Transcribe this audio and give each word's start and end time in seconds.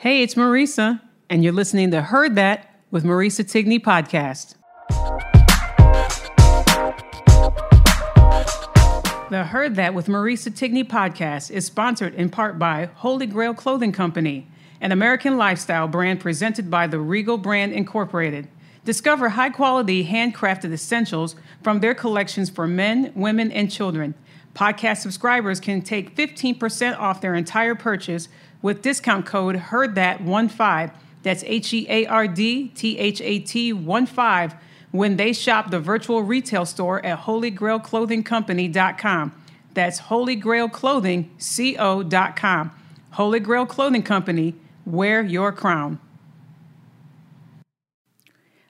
Hey, 0.00 0.22
it's 0.22 0.34
Marisa, 0.34 0.98
and 1.28 1.44
you're 1.44 1.52
listening 1.52 1.90
to 1.90 2.00
Heard 2.00 2.34
That 2.36 2.74
with 2.90 3.04
Marisa 3.04 3.44
Tigney 3.44 3.78
podcast. 3.78 4.54
The 9.28 9.44
Heard 9.44 9.74
That 9.74 9.92
with 9.92 10.06
Marisa 10.06 10.50
Tigney 10.50 10.88
podcast 10.88 11.50
is 11.50 11.66
sponsored 11.66 12.14
in 12.14 12.30
part 12.30 12.58
by 12.58 12.88
Holy 12.94 13.26
Grail 13.26 13.52
Clothing 13.52 13.92
Company, 13.92 14.48
an 14.80 14.90
American 14.90 15.36
lifestyle 15.36 15.86
brand 15.86 16.18
presented 16.18 16.70
by 16.70 16.86
the 16.86 16.98
Regal 16.98 17.36
Brand 17.36 17.74
Incorporated. 17.74 18.48
Discover 18.86 19.28
high 19.28 19.50
quality 19.50 20.06
handcrafted 20.06 20.72
essentials 20.72 21.36
from 21.62 21.80
their 21.80 21.94
collections 21.94 22.48
for 22.48 22.66
men, 22.66 23.12
women, 23.14 23.52
and 23.52 23.70
children. 23.70 24.14
Podcast 24.54 25.02
subscribers 25.02 25.60
can 25.60 25.82
take 25.82 26.16
15% 26.16 26.98
off 26.98 27.20
their 27.20 27.34
entire 27.34 27.74
purchase 27.74 28.28
with 28.62 28.82
discount 28.82 29.26
code 29.26 29.56
HEARDTHAT15. 29.56 30.92
That's 31.22 31.44
H 31.44 31.74
E 31.74 31.86
A 31.88 32.06
R 32.06 32.26
D 32.26 32.68
T 32.68 32.98
H 32.98 33.20
A 33.20 33.38
T 33.40 33.72
1 33.72 34.06
5 34.06 34.54
when 34.90 35.16
they 35.16 35.32
shop 35.32 35.70
the 35.70 35.78
virtual 35.78 36.22
retail 36.22 36.66
store 36.66 37.04
at 37.04 37.20
holygrailclothingcompany.com. 37.20 39.32
That's 39.74 40.00
holygrailclothingco.com. 40.00 42.70
Holy 43.12 43.40
Grail 43.40 43.66
Clothing 43.66 44.02
Company, 44.02 44.54
wear 44.86 45.22
your 45.22 45.52
crown. 45.52 46.00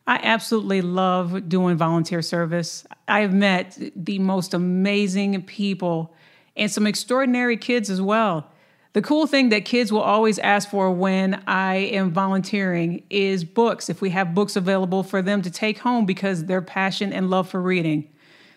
I 0.07 0.19
absolutely 0.23 0.81
love 0.83 1.49
doing 1.49 1.77
volunteer 1.77 2.23
service. 2.23 2.85
I've 3.07 3.33
met 3.33 3.79
the 3.95 4.19
most 4.19 4.55
amazing 4.55 5.41
people 5.43 6.13
and 6.57 6.69
some 6.71 6.87
extraordinary 6.87 7.57
kids 7.57 7.89
as 7.91 8.03
well. 8.03 8.50
The 8.93 9.03
cool 9.03 9.29
thing 9.29 9.51
that 9.51 9.65
kids 9.65 9.93
will 9.93 10.01
always 10.01 10.41
ask 10.41 10.69
for 10.69 10.91
when 10.91 11.45
I 11.47 11.77
am 11.77 12.11
volunteering 12.11 13.05
is 13.09 13.45
books, 13.45 13.89
if 13.89 14.01
we 14.01 14.11
have 14.11 14.35
books 14.35 14.57
available 14.57 15.05
for 15.05 15.23
them 15.23 15.43
to 15.43 15.51
take 15.51 15.79
home 15.79 16.07
because 16.07 16.47
their 16.47 16.61
passion 16.61 17.13
and 17.13 17.31
love 17.31 17.49
for 17.49 17.63
reading. 17.63 18.09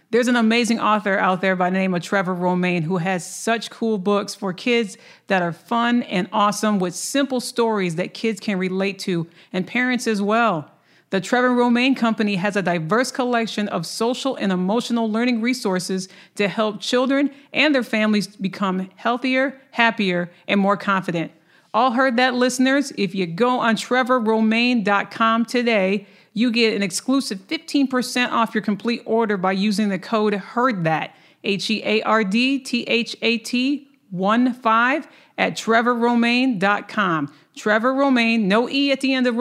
There's 0.09 0.27
an 0.27 0.35
amazing 0.35 0.79
author 0.79 1.19
out 1.19 1.41
there 1.41 1.55
by 1.55 1.69
the 1.69 1.77
name 1.77 1.93
of 1.93 2.01
Trevor 2.01 2.33
Romain 2.33 2.81
who 2.83 2.97
has 2.97 3.25
such 3.25 3.69
cool 3.69 3.99
books 3.99 4.33
for 4.33 4.53
kids 4.53 4.97
that 5.27 5.43
are 5.43 5.51
fun 5.51 6.01
and 6.03 6.27
awesome 6.31 6.79
with 6.79 6.95
simple 6.95 7.39
stories 7.39 7.95
that 7.95 8.15
kids 8.15 8.39
can 8.39 8.57
relate 8.57 8.97
to 8.99 9.27
and 9.51 9.67
parents 9.67 10.07
as 10.07 10.21
well. 10.21 10.72
The 11.13 11.21
Trevor 11.21 11.53
Romain 11.53 11.93
Company 11.93 12.37
has 12.37 12.55
a 12.55 12.63
diverse 12.63 13.11
collection 13.11 13.67
of 13.67 13.85
social 13.85 14.35
and 14.35 14.51
emotional 14.51 15.11
learning 15.11 15.41
resources 15.41 16.09
to 16.33 16.47
help 16.47 16.81
children 16.81 17.29
and 17.53 17.75
their 17.75 17.83
families 17.83 18.25
become 18.25 18.89
healthier, 18.95 19.61
happier, 19.69 20.31
and 20.47 20.59
more 20.59 20.75
confident. 20.75 21.31
All 21.71 21.91
heard 21.91 22.17
that, 22.17 22.33
listeners? 22.33 22.91
If 22.97 23.13
you 23.13 23.27
go 23.27 23.59
on 23.59 23.75
trevorromain.com 23.75 25.45
today, 25.45 26.07
you 26.33 26.49
get 26.49 26.75
an 26.75 26.81
exclusive 26.81 27.47
15% 27.47 28.31
off 28.31 28.55
your 28.55 28.63
complete 28.63 29.03
order 29.05 29.37
by 29.37 29.51
using 29.51 29.89
the 29.89 29.99
code 29.99 30.33
HEARDTHAT, 30.33 31.11
H 31.43 31.69
E 31.69 31.83
A 31.85 32.01
R 32.01 32.23
D 32.23 32.57
T 32.57 32.85
H 32.85 33.15
A 33.21 33.37
T 33.37 33.87
1 34.09 34.51
5 34.51 35.07
at 35.37 35.53
trevorromain.com. 35.53 37.31
Trevor 37.55 37.93
Romain, 37.93 38.47
no 38.47 38.67
E 38.67 38.91
at 38.91 39.01
the 39.01 39.13
end 39.13 39.27
of 39.27 39.35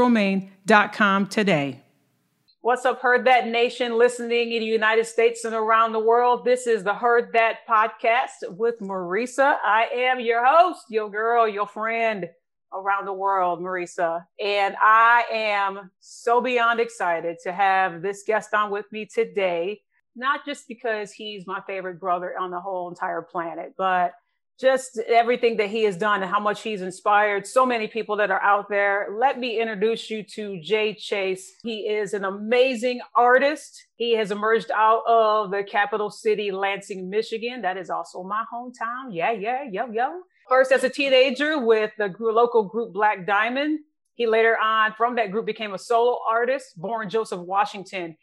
Romain.com 0.69 1.27
today. 1.27 1.81
What's 2.61 2.85
up, 2.85 3.01
Heard 3.01 3.27
That 3.27 3.49
Nation 3.49 3.99
listening 3.99 4.53
in 4.53 4.61
the 4.61 4.67
United 4.67 5.07
States 5.07 5.45
and 5.45 5.55
around 5.55 5.93
the 5.93 5.99
world? 5.99 6.45
This 6.45 6.69
is 6.69 6.85
the 6.85 6.95
Heard 6.95 7.33
That 7.33 7.59
podcast 7.69 8.49
with 8.49 8.79
Marisa. 8.81 9.57
I 9.65 9.89
am 9.93 10.21
your 10.21 10.45
host, 10.45 10.85
your 10.89 11.11
girl, 11.11 11.49
your 11.49 11.67
friend 11.67 12.29
around 12.73 13.07
the 13.07 13.13
world, 13.13 13.61
Marisa. 13.61 14.25
And 14.41 14.77
I 14.81 15.25
am 15.33 15.91
so 15.99 16.41
beyond 16.41 16.79
excited 16.79 17.39
to 17.43 17.53
have 17.53 18.01
this 18.01 18.23
guest 18.25 18.55
on 18.55 18.71
with 18.71 18.91
me 18.93 19.07
today, 19.07 19.81
not 20.15 20.47
just 20.47 20.69
because 20.69 21.11
he's 21.11 21.47
my 21.47 21.61
favorite 21.67 21.99
brother 21.99 22.39
on 22.39 22.53
the 22.53 22.61
whole 22.61 22.89
entire 22.89 23.23
planet, 23.23 23.75
but 23.77 24.13
just 24.61 24.99
everything 25.09 25.57
that 25.57 25.71
he 25.71 25.85
has 25.85 25.97
done 25.97 26.23
and 26.23 26.31
how 26.31 26.41
much 26.41 26.63
he's 26.63 26.83
inspired 26.83 27.47
so 27.47 27.67
many 27.67 27.89
people 27.89 28.17
that 28.17 28.31
are 28.31 28.43
out 28.43 28.69
there. 28.69 29.09
Let 29.19 29.39
me 29.39 29.61
introduce 29.61 30.11
you 30.11 30.23
to 30.35 30.61
Jay 30.61 30.95
Chase. 30.95 31.53
He 31.63 31.89
is 31.89 32.15
an 32.15 32.25
amazing 32.25 33.01
artist. 33.17 33.87
He 33.97 34.15
has 34.17 34.31
emerged 34.31 34.71
out 34.71 35.03
of 35.07 35.51
the 35.51 35.65
capital 35.65 36.11
city, 36.11 36.51
Lansing, 36.51 37.11
Michigan. 37.11 37.63
That 37.63 37.77
is 37.77 37.91
also 37.91 38.23
my 38.23 38.45
hometown. 38.53 39.11
Yeah, 39.11 39.33
yeah, 39.33 39.65
yo, 39.71 39.91
yo. 39.91 40.21
First 40.49 40.73
as 40.73 40.85
a 40.85 40.89
teenager 40.89 41.59
with 41.59 41.91
the 41.99 42.15
local 42.19 42.65
group 42.65 42.93
Black 42.93 43.27
Diamond. 43.27 43.81
He 44.15 44.27
later 44.27 44.59
on 44.59 44.93
from 44.97 45.17
that 45.17 45.33
group 45.33 45.47
became 45.47 45.73
a 45.73 45.79
solo 45.79 46.19
artist, 46.29 46.79
born 46.79 47.09
Joseph 47.09 47.41
Washington 47.41 48.17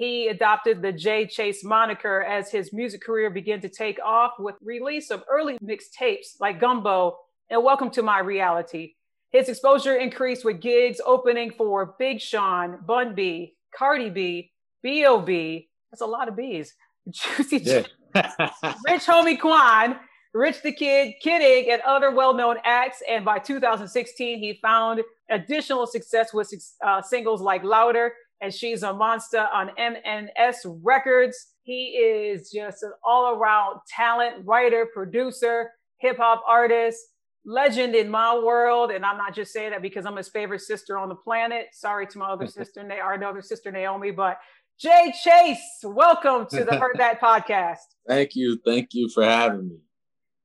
he 0.00 0.28
adopted 0.28 0.80
the 0.80 0.92
Jay 0.92 1.26
Chase 1.26 1.62
moniker 1.62 2.22
as 2.22 2.50
his 2.50 2.72
music 2.72 3.02
career 3.02 3.28
began 3.28 3.60
to 3.60 3.68
take 3.68 3.98
off 4.02 4.32
with 4.38 4.54
release 4.62 5.10
of 5.10 5.22
early 5.30 5.58
mixtapes 5.58 6.40
like 6.40 6.58
Gumbo 6.58 7.18
and 7.50 7.62
Welcome 7.62 7.90
to 7.90 8.02
My 8.02 8.20
Reality. 8.20 8.94
His 9.30 9.50
exposure 9.50 9.96
increased 9.96 10.42
with 10.42 10.62
gigs 10.62 11.02
opening 11.04 11.50
for 11.50 11.96
Big 11.98 12.18
Sean, 12.18 12.78
Bun 12.86 13.14
B, 13.14 13.56
Cardi 13.76 14.08
B, 14.08 14.52
B.O.B. 14.82 15.68
That's 15.92 16.00
a 16.00 16.06
lot 16.06 16.28
of 16.28 16.36
B's. 16.36 16.72
Juicy 17.10 17.58
yeah. 17.58 17.82
Rich 18.14 19.04
Homie 19.04 19.38
Quan, 19.38 19.96
Rich 20.32 20.62
the 20.62 20.72
Kid, 20.72 21.12
Kidding, 21.22 21.70
and 21.70 21.82
other 21.82 22.10
well-known 22.10 22.56
acts. 22.64 23.02
And 23.06 23.22
by 23.22 23.38
2016, 23.38 24.38
he 24.38 24.58
found 24.62 25.02
additional 25.28 25.86
success 25.86 26.32
with 26.32 26.50
uh, 26.82 27.02
singles 27.02 27.42
like 27.42 27.62
Louder 27.64 28.14
and 28.40 28.52
she's 28.52 28.82
a 28.82 28.92
monster 28.92 29.46
on 29.52 29.70
MNS 29.78 30.78
Records. 30.82 31.54
He 31.62 31.96
is 31.96 32.50
just 32.50 32.82
an 32.82 32.92
all 33.04 33.34
around 33.34 33.80
talent, 33.88 34.44
writer, 34.44 34.86
producer, 34.92 35.70
hip 35.98 36.16
hop 36.16 36.42
artist, 36.48 36.98
legend 37.44 37.94
in 37.94 38.10
my 38.10 38.36
world. 38.36 38.90
And 38.90 39.04
I'm 39.04 39.16
not 39.16 39.34
just 39.34 39.52
saying 39.52 39.70
that 39.70 39.82
because 39.82 40.06
I'm 40.06 40.16
his 40.16 40.28
favorite 40.28 40.60
sister 40.60 40.98
on 40.98 41.08
the 41.08 41.14
planet. 41.14 41.66
Sorry 41.72 42.06
to 42.06 42.18
my 42.18 42.30
other 42.30 42.46
sister, 42.48 42.86
our 43.02 43.22
other 43.22 43.42
sister 43.42 43.70
Naomi, 43.70 44.10
but 44.10 44.38
Jay 44.78 45.12
Chase, 45.22 45.60
welcome 45.84 46.46
to 46.50 46.64
the 46.64 46.76
Heard 46.80 46.96
That 46.96 47.20
podcast. 47.20 47.78
Thank 48.08 48.30
you. 48.34 48.58
Thank 48.64 48.88
you 48.92 49.10
for 49.10 49.22
having 49.22 49.68
me. 49.68 49.76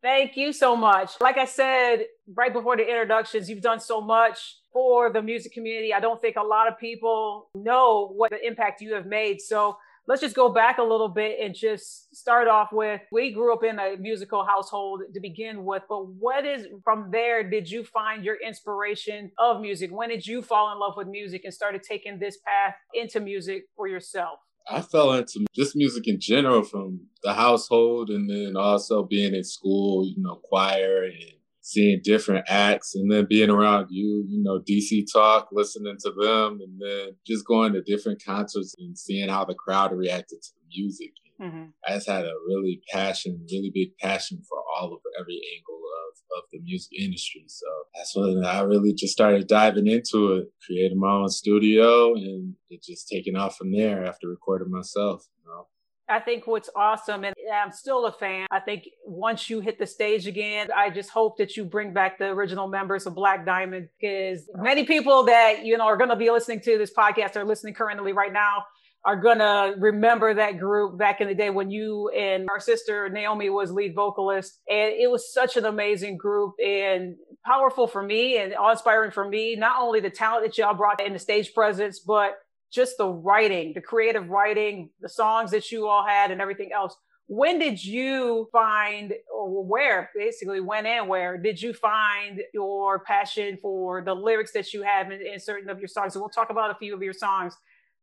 Thank 0.05 0.37
you 0.37 0.53
so 0.53 0.75
much. 0.75 1.19
Like 1.19 1.39
I 1.39 1.45
said 1.45 2.05
right 2.31 2.53
before 2.53 2.77
the 2.77 2.87
introductions, 2.87 3.49
you've 3.49 3.63
done 3.63 3.79
so 3.79 3.99
much 3.99 4.59
for 4.71 5.11
the 5.11 5.19
music 5.19 5.51
community. 5.51 5.95
I 5.95 5.99
don't 5.99 6.21
think 6.21 6.35
a 6.35 6.43
lot 6.43 6.67
of 6.67 6.77
people 6.77 7.49
know 7.55 8.13
what 8.15 8.29
the 8.29 8.37
impact 8.45 8.81
you 8.81 8.93
have 8.93 9.07
made. 9.07 9.41
So 9.41 9.77
let's 10.07 10.21
just 10.21 10.35
go 10.35 10.47
back 10.47 10.77
a 10.77 10.83
little 10.83 11.09
bit 11.09 11.39
and 11.41 11.55
just 11.55 12.15
start 12.15 12.47
off 12.47 12.71
with 12.71 13.01
we 13.11 13.31
grew 13.31 13.51
up 13.51 13.63
in 13.63 13.79
a 13.79 13.97
musical 13.97 14.45
household 14.45 15.01
to 15.11 15.19
begin 15.19 15.65
with, 15.65 15.81
but 15.89 16.05
what 16.05 16.45
is 16.45 16.67
from 16.83 17.09
there 17.09 17.49
did 17.49 17.67
you 17.67 17.83
find 17.83 18.23
your 18.23 18.37
inspiration 18.45 19.31
of 19.39 19.59
music? 19.59 19.89
When 19.91 20.09
did 20.09 20.27
you 20.27 20.43
fall 20.43 20.71
in 20.71 20.77
love 20.77 20.93
with 20.97 21.07
music 21.07 21.45
and 21.45 21.51
started 21.51 21.81
taking 21.81 22.19
this 22.19 22.37
path 22.45 22.75
into 22.93 23.19
music 23.19 23.63
for 23.75 23.87
yourself? 23.87 24.37
I 24.67 24.81
fell 24.81 25.13
into 25.13 25.45
just 25.53 25.75
music 25.75 26.07
in 26.07 26.19
general 26.19 26.63
from 26.63 27.01
the 27.23 27.33
household 27.33 28.09
and 28.09 28.29
then 28.29 28.55
also 28.57 29.03
being 29.03 29.35
in 29.35 29.43
school, 29.43 30.05
you 30.05 30.15
know, 30.17 30.39
choir 30.43 31.03
and 31.03 31.33
seeing 31.61 31.99
different 32.03 32.45
acts 32.47 32.93
and 32.95 33.11
then 33.11 33.25
being 33.27 33.49
around 33.49 33.87
you, 33.89 34.23
you 34.27 34.41
know, 34.43 34.59
DC 34.59 35.05
Talk, 35.11 35.49
listening 35.51 35.97
to 35.99 36.11
them 36.11 36.59
and 36.61 36.79
then 36.79 37.15
just 37.25 37.45
going 37.45 37.73
to 37.73 37.81
different 37.81 38.23
concerts 38.23 38.75
and 38.77 38.97
seeing 38.97 39.29
how 39.29 39.45
the 39.45 39.55
crowd 39.55 39.91
reacted 39.91 40.41
to 40.41 40.49
the 40.55 40.67
music. 40.77 41.11
Mm-hmm. 41.41 41.65
I 41.87 41.93
just 41.95 42.07
had 42.07 42.25
a 42.25 42.33
really 42.47 42.81
passion, 42.91 43.45
really 43.51 43.71
big 43.73 43.97
passion 43.97 44.41
for 44.47 44.59
all 44.77 44.93
of 44.93 44.99
every 45.19 45.41
angle 45.57 45.81
of, 46.07 46.37
of 46.37 46.43
the 46.51 46.59
music 46.61 46.93
industry. 46.99 47.45
So 47.47 47.65
that's 47.95 48.15
when 48.15 48.43
I 48.43 48.61
really 48.61 48.93
just 48.93 49.13
started 49.13 49.47
diving 49.47 49.87
into 49.87 50.33
it, 50.33 50.47
creating 50.65 50.99
my 50.99 51.11
own 51.11 51.29
studio 51.29 52.13
and 52.13 52.53
it 52.69 52.83
just 52.83 53.07
taking 53.07 53.35
off 53.35 53.55
from 53.55 53.71
there 53.71 54.05
after 54.05 54.27
recording 54.27 54.71
myself, 54.71 55.25
you 55.37 55.49
know. 55.49 55.67
I 56.07 56.19
think 56.19 56.45
what's 56.45 56.69
awesome, 56.75 57.23
and 57.23 57.33
I'm 57.51 57.71
still 57.71 58.05
a 58.05 58.11
fan. 58.11 58.45
I 58.51 58.59
think 58.59 58.83
once 59.07 59.49
you 59.49 59.59
hit 59.59 59.79
the 59.79 59.87
stage 59.87 60.27
again, 60.27 60.67
I 60.75 60.91
just 60.91 61.09
hope 61.09 61.37
that 61.37 61.57
you 61.57 61.65
bring 61.65 61.93
back 61.93 62.19
the 62.19 62.25
original 62.25 62.67
members 62.67 63.07
of 63.07 63.15
Black 63.15 63.43
Diamond 63.43 63.89
because 63.99 64.47
many 64.53 64.83
people 64.83 65.23
that 65.23 65.65
you 65.65 65.75
know 65.77 65.85
are 65.85 65.97
going 65.97 66.11
to 66.11 66.15
be 66.15 66.29
listening 66.29 66.59
to 66.61 66.77
this 66.77 66.93
podcast 66.93 67.35
are 67.35 67.43
listening 67.43 67.73
currently 67.73 68.11
right 68.11 68.31
now 68.31 68.65
are 69.05 69.15
gonna 69.15 69.75
remember 69.77 70.33
that 70.33 70.57
group 70.59 70.97
back 70.97 71.21
in 71.21 71.27
the 71.27 71.35
day 71.35 71.51
when 71.51 71.69
you 71.71 72.09
and 72.09 72.47
our 72.49 72.59
sister 72.59 73.07
Naomi 73.09 73.49
was 73.51 73.71
lead 73.71 73.95
vocalist. 73.95 74.59
And 74.69 74.93
it 74.93 75.11
was 75.11 75.31
such 75.31 75.57
an 75.57 75.65
amazing 75.65 76.17
group 76.17 76.55
and 76.65 77.15
powerful 77.45 77.87
for 77.87 78.03
me 78.03 78.37
and 78.39 78.55
awe 78.55 78.71
inspiring 78.71 79.11
for 79.11 79.27
me. 79.27 79.55
Not 79.55 79.77
only 79.79 79.99
the 79.99 80.09
talent 80.09 80.45
that 80.45 80.57
y'all 80.57 80.73
brought 80.73 81.01
in 81.05 81.13
the 81.13 81.19
stage 81.19 81.53
presence, 81.53 81.99
but 81.99 82.37
just 82.71 82.97
the 82.97 83.07
writing, 83.07 83.73
the 83.75 83.81
creative 83.81 84.29
writing, 84.29 84.89
the 85.01 85.09
songs 85.09 85.51
that 85.51 85.71
you 85.71 85.87
all 85.87 86.05
had 86.05 86.31
and 86.31 86.41
everything 86.41 86.71
else. 86.73 86.95
when 87.27 87.57
did 87.59 87.83
you 87.83 88.47
find 88.51 89.13
or 89.33 89.63
where 89.65 90.09
basically 90.15 90.59
when 90.61 90.85
and 90.85 91.07
where 91.07 91.37
did 91.37 91.61
you 91.61 91.73
find 91.73 92.41
your 92.53 92.99
passion 92.99 93.57
for 93.61 94.03
the 94.03 94.13
lyrics 94.13 94.51
that 94.53 94.73
you 94.73 94.83
have 94.83 95.11
in, 95.11 95.21
in 95.21 95.39
certain 95.39 95.69
of 95.69 95.79
your 95.79 95.87
songs 95.87 96.13
so 96.13 96.19
we'll 96.19 96.29
talk 96.29 96.51
about 96.51 96.69
a 96.71 96.75
few 96.75 96.93
of 96.93 97.01
your 97.01 97.13
songs 97.13 97.55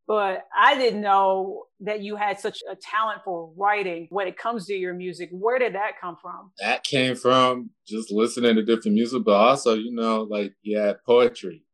but 0.07 0.45
I 0.57 0.77
didn't 0.77 1.01
know 1.01 1.65
that 1.81 2.01
you 2.01 2.17
had 2.17 2.39
such 2.41 2.61
a 2.71 2.77
talent 2.77 3.21
for 3.25 3.53
writing 3.57 4.09
when 4.11 4.27
it 4.29 4.37
comes 4.37 4.67
to 4.67 4.75
your 4.75 4.95
music. 4.95 5.31
Where 5.33 5.59
did 5.59 5.75
that 5.75 6.01
come 6.01 6.17
from? 6.21 6.53
That 6.59 6.85
came 6.85 7.15
from 7.17 7.71
just 7.87 8.11
listening 8.11 8.57
to 8.57 8.63
different 8.63 8.95
music, 8.95 9.23
but 9.25 9.35
also, 9.35 9.75
you 9.75 9.95
know, 9.95 10.23
like 10.23 10.55
yeah, 10.63 10.95
poetry. 11.07 11.65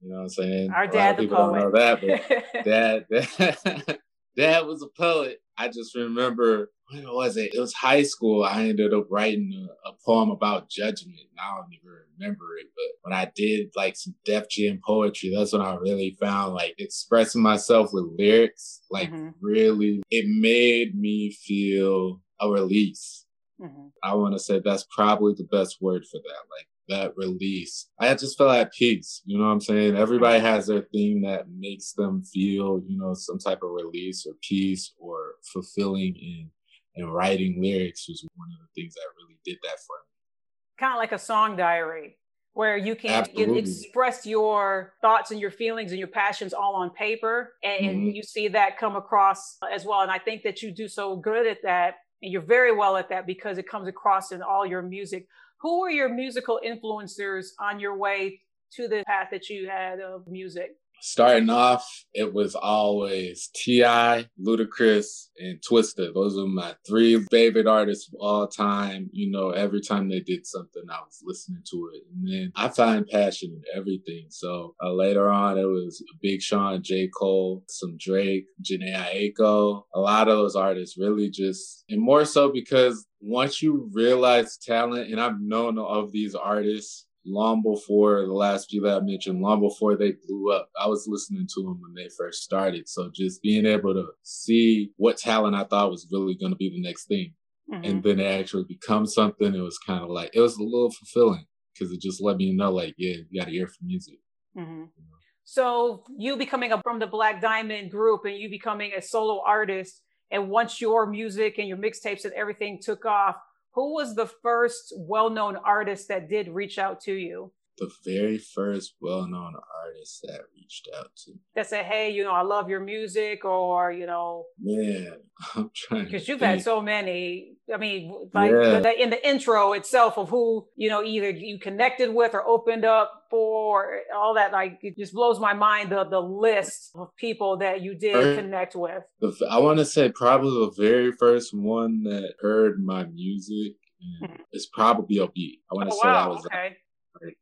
You 0.00 0.10
know 0.10 0.16
what 0.16 0.22
I'm 0.22 0.28
saying? 0.28 0.70
Our 0.70 0.86
dad, 0.86 1.16
the 1.16 1.28
poet. 1.28 1.38
Don't 1.38 1.58
know 1.58 1.70
that, 1.72 2.00
but 2.00 2.64
dad, 2.64 3.06
dad, 3.10 3.98
dad 4.36 4.66
was 4.66 4.82
a 4.82 4.88
poet. 5.00 5.40
I 5.56 5.68
just 5.68 5.94
remember 5.94 6.70
when 6.90 7.04
was 7.04 7.36
it? 7.36 7.54
It 7.54 7.60
was 7.60 7.72
high 7.72 8.02
school. 8.02 8.44
I 8.44 8.64
ended 8.64 8.92
up 8.92 9.06
writing 9.10 9.68
a, 9.86 9.88
a, 9.88 9.92
poem 10.04 10.30
about 10.30 10.68
judgment. 10.68 11.18
I 11.38 11.56
don't 11.56 11.72
even 11.72 11.90
remember 12.18 12.56
it, 12.58 12.66
but 12.74 13.10
when 13.10 13.18
I 13.18 13.30
did 13.34 13.70
like 13.74 13.96
some 13.96 14.14
Def 14.24 14.48
Jam 14.50 14.80
poetry, 14.84 15.32
that's 15.34 15.52
when 15.52 15.62
I 15.62 15.74
really 15.76 16.16
found 16.20 16.54
like 16.54 16.74
expressing 16.78 17.42
myself 17.42 17.90
with 17.92 18.12
lyrics. 18.18 18.82
Like 18.90 19.10
mm-hmm. 19.10 19.30
really, 19.40 20.02
it 20.10 20.26
made 20.28 20.94
me 20.94 21.32
feel 21.32 22.20
a 22.40 22.50
release. 22.50 23.24
Mm-hmm. 23.60 23.86
I 24.02 24.14
want 24.14 24.34
to 24.34 24.38
say 24.38 24.60
that's 24.62 24.86
probably 24.94 25.34
the 25.36 25.44
best 25.44 25.78
word 25.80 26.04
for 26.10 26.18
that. 26.18 26.42
Like 26.50 26.68
that 26.88 27.16
release. 27.16 27.88
I 27.98 28.14
just 28.14 28.36
felt 28.36 28.54
at 28.54 28.72
peace. 28.72 29.22
You 29.24 29.38
know 29.38 29.44
what 29.44 29.52
I'm 29.52 29.60
saying? 29.60 29.96
Everybody 29.96 30.38
mm-hmm. 30.38 30.46
has 30.46 30.66
their 30.66 30.82
thing 30.82 31.22
that 31.22 31.48
makes 31.48 31.92
them 31.92 32.22
feel, 32.22 32.82
you 32.86 32.98
know, 32.98 33.14
some 33.14 33.38
type 33.38 33.62
of 33.62 33.70
release 33.70 34.26
or 34.26 34.34
peace 34.42 34.92
or 34.98 35.36
fulfilling 35.52 36.14
in 36.16 36.50
and 36.96 37.12
writing 37.12 37.60
lyrics 37.60 38.08
was 38.08 38.26
one 38.36 38.48
of 38.52 38.58
the 38.60 38.80
things 38.80 38.94
that 38.94 39.02
really 39.18 39.38
did 39.44 39.58
that 39.62 39.78
for 39.86 39.96
me. 39.96 40.78
Kind 40.78 40.92
of 40.92 40.98
like 40.98 41.12
a 41.12 41.18
song 41.18 41.56
diary 41.56 42.16
where 42.54 42.76
you 42.76 42.94
can 42.94 43.26
express 43.36 44.24
your 44.24 44.94
thoughts 45.00 45.32
and 45.32 45.40
your 45.40 45.50
feelings 45.50 45.90
and 45.90 45.98
your 45.98 46.08
passions 46.08 46.54
all 46.54 46.76
on 46.76 46.88
paper 46.90 47.54
and 47.62 47.84
mm-hmm. 47.84 48.08
you 48.10 48.22
see 48.22 48.48
that 48.48 48.78
come 48.78 48.96
across 48.96 49.58
as 49.72 49.84
well 49.84 50.00
and 50.00 50.10
i 50.10 50.18
think 50.18 50.42
that 50.42 50.62
you 50.62 50.70
do 50.70 50.88
so 50.88 51.16
good 51.16 51.46
at 51.46 51.58
that 51.62 51.96
and 52.22 52.32
you're 52.32 52.40
very 52.40 52.74
well 52.74 52.96
at 52.96 53.08
that 53.08 53.26
because 53.26 53.58
it 53.58 53.68
comes 53.68 53.88
across 53.88 54.32
in 54.32 54.40
all 54.40 54.64
your 54.64 54.82
music 54.82 55.26
who 55.60 55.80
were 55.80 55.90
your 55.90 56.08
musical 56.08 56.60
influencers 56.64 57.48
on 57.58 57.78
your 57.78 57.96
way 57.96 58.40
to 58.70 58.88
the 58.88 59.02
path 59.06 59.28
that 59.30 59.48
you 59.48 59.68
had 59.68 60.00
of 60.00 60.26
music 60.28 60.76
starting 61.04 61.50
off, 61.50 61.86
it 62.14 62.32
was 62.32 62.54
always 62.54 63.50
T.I., 63.54 64.26
Ludacris, 64.40 65.28
and 65.38 65.60
Twista. 65.60 66.14
Those 66.14 66.38
are 66.38 66.46
my 66.46 66.74
three 66.86 67.22
favorite 67.30 67.66
artists 67.66 68.08
of 68.08 68.14
all 68.20 68.48
time. 68.48 69.10
You 69.12 69.30
know, 69.30 69.50
every 69.50 69.82
time 69.82 70.08
they 70.08 70.20
did 70.20 70.46
something, 70.46 70.82
I 70.90 71.00
was 71.00 71.20
listening 71.22 71.62
to 71.70 71.90
it. 71.92 72.02
And 72.10 72.26
then 72.26 72.52
I 72.56 72.68
find 72.68 73.06
passion 73.06 73.50
in 73.52 73.78
everything. 73.78 74.26
So 74.30 74.74
uh, 74.82 74.92
later 74.92 75.30
on, 75.30 75.58
it 75.58 75.64
was 75.64 76.02
Big 76.22 76.40
Sean, 76.40 76.82
J. 76.82 77.08
Cole, 77.08 77.64
some 77.68 77.96
Drake, 77.98 78.46
Jhené 78.62 78.94
Aiko. 78.94 79.82
A 79.94 80.00
lot 80.00 80.28
of 80.28 80.38
those 80.38 80.56
artists 80.56 80.96
really 80.98 81.28
just, 81.28 81.84
and 81.90 82.00
more 82.00 82.24
so 82.24 82.50
because 82.50 83.06
once 83.20 83.60
you 83.60 83.90
realize 83.92 84.56
talent, 84.56 85.10
and 85.10 85.20
I've 85.20 85.40
known 85.40 85.78
of 85.78 86.12
these 86.12 86.34
artists 86.34 87.06
long 87.26 87.62
before 87.62 88.22
the 88.22 88.32
last 88.32 88.68
few 88.70 88.82
that 88.82 88.98
I 88.98 89.00
mentioned, 89.00 89.40
long 89.40 89.60
before 89.60 89.96
they 89.96 90.12
blew 90.26 90.52
up. 90.52 90.68
I 90.78 90.86
was 90.86 91.06
listening 91.08 91.46
to 91.54 91.62
them 91.62 91.80
when 91.80 91.94
they 91.94 92.08
first 92.16 92.42
started. 92.42 92.88
So 92.88 93.10
just 93.14 93.42
being 93.42 93.66
able 93.66 93.94
to 93.94 94.06
see 94.22 94.92
what 94.96 95.16
talent 95.16 95.56
I 95.56 95.64
thought 95.64 95.90
was 95.90 96.06
really 96.12 96.34
going 96.34 96.52
to 96.52 96.56
be 96.56 96.70
the 96.70 96.82
next 96.82 97.06
thing. 97.06 97.34
Mm-hmm. 97.72 97.84
And 97.84 98.02
then 98.02 98.20
it 98.20 98.40
actually 98.40 98.64
become 98.68 99.06
something. 99.06 99.54
It 99.54 99.60
was 99.60 99.78
kind 99.78 100.02
of 100.02 100.10
like, 100.10 100.30
it 100.34 100.40
was 100.40 100.56
a 100.56 100.62
little 100.62 100.90
fulfilling 100.90 101.46
because 101.72 101.92
it 101.92 102.00
just 102.00 102.22
let 102.22 102.36
me 102.36 102.52
know, 102.52 102.70
like, 102.70 102.94
yeah, 102.98 103.16
you 103.30 103.40
got 103.40 103.46
to 103.46 103.52
hear 103.52 103.66
from 103.66 103.86
music. 103.86 104.18
Mm-hmm. 104.56 104.72
You 104.72 104.80
know? 104.80 105.14
So 105.44 106.04
you 106.16 106.36
becoming 106.36 106.72
a, 106.72 106.80
from 106.82 106.98
the 106.98 107.06
Black 107.06 107.40
Diamond 107.40 107.90
group 107.90 108.24
and 108.24 108.36
you 108.36 108.50
becoming 108.50 108.92
a 108.96 109.02
solo 109.02 109.42
artist. 109.46 110.02
And 110.30 110.50
once 110.50 110.80
your 110.80 111.06
music 111.06 111.58
and 111.58 111.68
your 111.68 111.76
mixtapes 111.76 112.24
and 112.24 112.32
everything 112.34 112.80
took 112.82 113.04
off, 113.04 113.36
who 113.74 113.94
was 113.94 114.14
the 114.14 114.26
first 114.26 114.92
well-known 114.96 115.56
artist 115.56 116.08
that 116.08 116.28
did 116.28 116.48
reach 116.48 116.78
out 116.78 117.00
to 117.02 117.12
you? 117.12 117.52
The 117.78 117.90
very 118.04 118.38
first 118.38 118.94
well-known 119.00 119.54
artist 119.84 120.20
that 120.22 120.42
reached 120.54 120.88
out 120.96 121.10
to 121.24 121.32
me. 121.32 121.40
That 121.54 121.66
said, 121.66 121.84
hey, 121.86 122.10
you 122.10 122.22
know, 122.22 122.32
I 122.32 122.42
love 122.42 122.68
your 122.68 122.80
music, 122.80 123.44
or 123.44 123.92
you 123.92 124.06
know, 124.06 124.44
man, 124.60 125.14
I'm 125.54 125.70
trying 125.74 126.04
because 126.04 126.28
you've 126.28 126.40
think. 126.40 126.50
had 126.50 126.62
so 126.62 126.80
many. 126.80 127.56
I 127.72 127.78
mean, 127.78 128.30
like 128.34 128.50
yeah. 128.50 128.90
in 128.90 129.10
the 129.10 129.28
intro 129.28 129.72
itself 129.72 130.18
of 130.18 130.28
who 130.28 130.66
you 130.76 130.88
know 130.88 131.02
either 131.02 131.30
you 131.30 131.58
connected 131.58 132.14
with 132.14 132.34
or 132.34 132.46
opened 132.46 132.84
up 132.84 133.24
for, 133.30 134.00
all 134.14 134.34
that. 134.34 134.52
Like 134.52 134.78
it 134.82 134.96
just 134.96 135.12
blows 135.12 135.40
my 135.40 135.54
mind 135.54 135.90
the 135.90 136.04
the 136.04 136.20
list 136.20 136.92
of 136.94 137.14
people 137.16 137.58
that 137.58 137.82
you 137.82 137.94
did 137.94 138.38
connect 138.38 138.76
with. 138.76 139.02
I 139.50 139.58
want 139.58 139.78
to 139.78 139.84
say 139.84 140.10
probably 140.10 140.50
the 140.50 140.82
very 140.82 141.12
first 141.12 141.52
one 141.54 142.04
that 142.04 142.34
heard 142.40 142.84
my 142.84 143.04
music 143.04 143.74
mm-hmm. 144.22 144.34
is 144.52 144.66
probably 144.66 145.18
OB. 145.18 145.32
I 145.36 145.74
want 145.74 145.90
to 145.90 145.94
oh, 145.94 145.98
say 146.00 146.08
wow. 146.08 146.24
that 146.24 146.30
was 146.30 146.46
okay. 146.46 146.76
Like, 147.22 147.38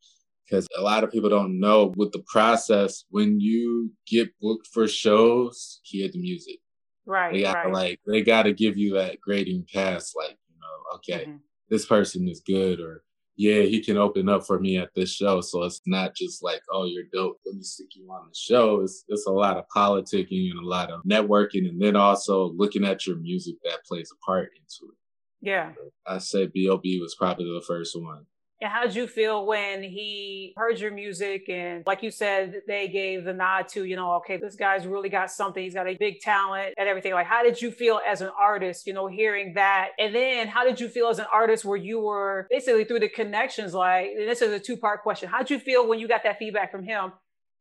because 0.52 0.68
a 0.78 0.82
lot 0.82 1.02
of 1.02 1.10
people 1.10 1.30
don't 1.30 1.58
know 1.58 1.94
with 1.96 2.12
the 2.12 2.22
process 2.26 3.04
when 3.08 3.40
you 3.40 3.90
get 4.06 4.28
booked 4.38 4.66
for 4.66 4.86
shows, 4.86 5.80
hear 5.82 6.08
the 6.12 6.20
music. 6.20 6.58
Right. 7.06 7.32
They 7.32 7.42
got 7.42 7.56
right. 7.56 7.72
like 7.72 8.00
they 8.06 8.22
gotta 8.22 8.52
give 8.52 8.76
you 8.76 8.94
that 8.94 9.18
grading 9.20 9.66
pass, 9.72 10.12
like, 10.14 10.36
you 10.48 10.56
know, 10.60 10.96
okay, 10.96 11.24
mm-hmm. 11.24 11.36
this 11.70 11.86
person 11.86 12.28
is 12.28 12.42
good 12.46 12.80
or 12.80 13.02
yeah, 13.34 13.62
he 13.62 13.82
can 13.82 13.96
open 13.96 14.28
up 14.28 14.46
for 14.46 14.60
me 14.60 14.76
at 14.76 14.90
this 14.94 15.10
show. 15.10 15.40
So 15.40 15.62
it's 15.62 15.80
not 15.86 16.14
just 16.14 16.42
like, 16.44 16.60
oh, 16.70 16.84
you're 16.84 17.04
dope. 17.10 17.38
Let 17.46 17.54
me 17.54 17.62
stick 17.62 17.86
you 17.96 18.06
on 18.10 18.28
the 18.28 18.34
show. 18.34 18.82
It's 18.82 19.04
it's 19.08 19.26
a 19.26 19.32
lot 19.32 19.56
of 19.56 19.64
politicking 19.74 20.50
and 20.50 20.60
a 20.60 20.68
lot 20.68 20.90
of 20.90 21.02
networking 21.04 21.66
and 21.66 21.80
then 21.80 21.96
also 21.96 22.52
looking 22.54 22.84
at 22.84 23.06
your 23.06 23.16
music 23.16 23.54
that 23.64 23.84
plays 23.88 24.10
a 24.12 24.24
part 24.24 24.50
into 24.54 24.92
it. 24.92 24.98
Yeah. 25.40 25.72
I 26.06 26.18
said 26.18 26.52
B.O.B. 26.52 27.00
was 27.00 27.16
probably 27.16 27.46
the 27.46 27.64
first 27.66 28.00
one. 28.00 28.26
And 28.62 28.70
how 28.70 28.84
did 28.84 28.94
you 28.94 29.08
feel 29.08 29.44
when 29.44 29.82
he 29.82 30.54
heard 30.56 30.78
your 30.78 30.92
music 30.92 31.48
and, 31.48 31.82
like 31.84 32.04
you 32.04 32.12
said, 32.12 32.62
they 32.68 32.86
gave 32.86 33.24
the 33.24 33.32
nod 33.32 33.66
to, 33.70 33.84
you 33.84 33.96
know, 33.96 34.12
okay, 34.18 34.36
this 34.36 34.54
guy's 34.54 34.86
really 34.86 35.08
got 35.08 35.32
something. 35.32 35.60
He's 35.60 35.74
got 35.74 35.88
a 35.88 35.96
big 35.98 36.20
talent 36.20 36.74
and 36.78 36.88
everything. 36.88 37.12
Like, 37.12 37.26
how 37.26 37.42
did 37.42 37.60
you 37.60 37.72
feel 37.72 38.00
as 38.06 38.20
an 38.20 38.30
artist, 38.40 38.86
you 38.86 38.92
know, 38.92 39.08
hearing 39.08 39.54
that? 39.54 39.88
And 39.98 40.14
then 40.14 40.46
how 40.46 40.62
did 40.62 40.80
you 40.80 40.88
feel 40.88 41.08
as 41.08 41.18
an 41.18 41.26
artist 41.32 41.64
where 41.64 41.76
you 41.76 41.98
were 41.98 42.46
basically 42.50 42.84
through 42.84 43.00
the 43.00 43.08
connections? 43.08 43.74
Like, 43.74 44.10
this 44.16 44.40
is 44.40 44.52
a 44.52 44.60
two 44.60 44.76
part 44.76 45.02
question. 45.02 45.28
How 45.28 45.38
did 45.38 45.50
you 45.50 45.58
feel 45.58 45.88
when 45.88 45.98
you 45.98 46.06
got 46.06 46.22
that 46.22 46.38
feedback 46.38 46.70
from 46.70 46.84
him? 46.84 47.10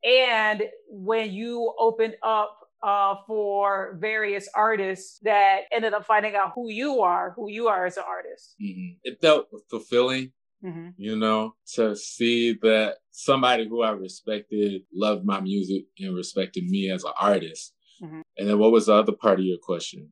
And 0.03 0.61
when 0.87 1.31
you 1.31 1.73
opened 1.79 2.15
up 2.21 2.59
uh, 2.83 3.15
for 3.25 3.97
various 3.99 4.47
artists 4.53 5.19
that 5.23 5.61
ended 5.71 5.95
up 5.95 6.05
finding 6.05 6.35
out 6.35 6.51
who 6.53 6.69
you 6.69 7.01
are, 7.01 7.33
who 7.35 7.49
you 7.49 7.69
are 7.69 7.87
as 7.87 7.97
an 7.97 8.03
artist. 8.07 8.55
Mm-hmm. 8.61 8.97
It 9.03 9.17
felt 9.19 9.47
fulfilling 9.67 10.33
Mm-hmm. 10.63 10.89
You 10.97 11.15
know, 11.15 11.55
to 11.75 11.95
see 11.95 12.53
that 12.61 12.95
somebody 13.11 13.67
who 13.67 13.81
I 13.81 13.91
respected 13.91 14.83
loved 14.93 15.25
my 15.25 15.41
music 15.41 15.85
and 15.99 16.15
respected 16.15 16.65
me 16.65 16.91
as 16.91 17.03
an 17.03 17.13
artist. 17.19 17.73
Mm-hmm. 18.01 18.21
And 18.37 18.49
then 18.49 18.59
what 18.59 18.71
was 18.71 18.85
the 18.87 18.93
other 18.93 19.11
part 19.11 19.39
of 19.39 19.45
your 19.45 19.57
question? 19.61 20.09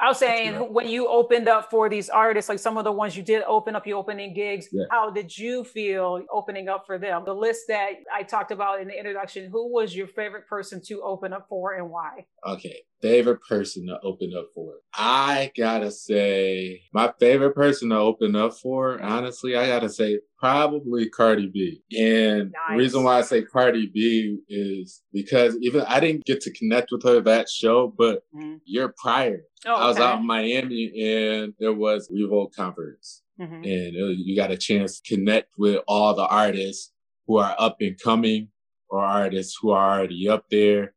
I 0.00 0.06
was 0.06 0.18
saying 0.18 0.54
when 0.72 0.88
you 0.88 1.08
opened 1.08 1.48
up 1.48 1.70
for 1.70 1.88
these 1.88 2.08
artists, 2.08 2.48
like 2.48 2.60
some 2.60 2.78
of 2.78 2.84
the 2.84 2.92
ones 2.92 3.16
you 3.16 3.22
did 3.24 3.42
open 3.42 3.74
up, 3.74 3.84
you 3.84 3.96
opening 3.96 4.32
gigs. 4.32 4.68
Yeah. 4.70 4.84
How 4.92 5.10
did 5.10 5.36
you 5.36 5.64
feel 5.64 6.22
opening 6.32 6.68
up 6.68 6.84
for 6.86 6.98
them? 6.98 7.24
The 7.24 7.34
list 7.34 7.62
that 7.66 7.90
I 8.14 8.22
talked 8.22 8.52
about 8.52 8.80
in 8.80 8.86
the 8.86 8.96
introduction, 8.96 9.50
who 9.50 9.72
was 9.72 9.96
your 9.96 10.06
favorite 10.06 10.46
person 10.46 10.80
to 10.86 11.02
open 11.02 11.32
up 11.32 11.46
for 11.48 11.74
and 11.74 11.90
why? 11.90 12.26
Okay, 12.46 12.76
favorite 13.00 13.40
person 13.48 13.86
to 13.86 13.98
open 14.02 14.32
up 14.36 14.48
for. 14.54 14.74
I 14.94 15.50
gotta 15.56 15.90
say, 15.90 16.82
my 16.92 17.12
favorite 17.20 17.54
person 17.54 17.90
to 17.90 17.96
open 17.96 18.36
up 18.36 18.54
for, 18.54 19.00
honestly, 19.02 19.56
I 19.56 19.66
gotta 19.66 19.88
say 19.88 20.20
probably 20.38 21.08
Cardi 21.08 21.48
B. 21.48 21.82
And 21.98 22.52
nice. 22.52 22.52
the 22.70 22.76
reason 22.76 23.04
why 23.04 23.18
I 23.18 23.22
say 23.22 23.42
Cardi 23.42 23.90
B 23.92 24.38
is 24.48 25.02
because 25.12 25.56
even 25.60 25.82
I 25.82 26.00
didn't 26.00 26.24
get 26.24 26.40
to 26.42 26.52
connect 26.52 26.90
with 26.92 27.02
her 27.04 27.20
that 27.20 27.48
show, 27.48 27.92
but 27.96 28.22
mm-hmm. 28.34 28.56
year 28.64 28.94
prior, 29.00 29.42
oh, 29.66 29.72
okay. 29.72 29.82
I 29.82 29.86
was 29.86 29.98
out 29.98 30.20
in 30.20 30.26
Miami 30.26 30.92
and 31.00 31.54
there 31.58 31.74
was 31.74 32.08
Revolt 32.10 32.54
Conference. 32.54 33.22
Mm-hmm. 33.40 33.64
And 33.64 33.96
uh, 33.96 34.14
you 34.16 34.36
got 34.36 34.50
a 34.50 34.56
chance 34.56 35.00
to 35.00 35.14
connect 35.14 35.52
with 35.56 35.80
all 35.86 36.14
the 36.14 36.26
artists 36.26 36.92
who 37.26 37.36
are 37.38 37.54
up 37.58 37.76
and 37.80 37.98
coming 38.02 38.48
or 38.88 39.04
artists 39.04 39.56
who 39.60 39.70
are 39.70 39.98
already 39.98 40.28
up 40.28 40.44
there. 40.50 40.94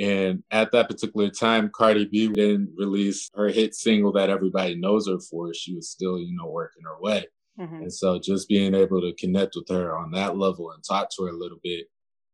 And 0.00 0.42
at 0.50 0.72
that 0.72 0.88
particular 0.88 1.28
time, 1.30 1.70
Cardi 1.74 2.06
B 2.06 2.28
didn't 2.28 2.74
release 2.76 3.30
her 3.34 3.48
hit 3.48 3.74
single 3.74 4.12
that 4.12 4.30
everybody 4.30 4.74
knows 4.74 5.06
her 5.08 5.18
for. 5.18 5.52
She 5.54 5.74
was 5.74 5.90
still, 5.90 6.18
you 6.18 6.34
know, 6.34 6.48
working 6.48 6.82
her 6.84 7.00
way. 7.00 7.26
Mm-hmm. 7.60 7.82
And 7.82 7.92
so 7.92 8.18
just 8.18 8.48
being 8.48 8.74
able 8.74 9.00
to 9.02 9.12
connect 9.14 9.54
with 9.54 9.68
her 9.68 9.96
on 9.96 10.10
that 10.12 10.38
level 10.38 10.70
and 10.72 10.82
talk 10.82 11.10
to 11.10 11.24
her 11.24 11.30
a 11.30 11.36
little 11.36 11.58
bit 11.62 11.86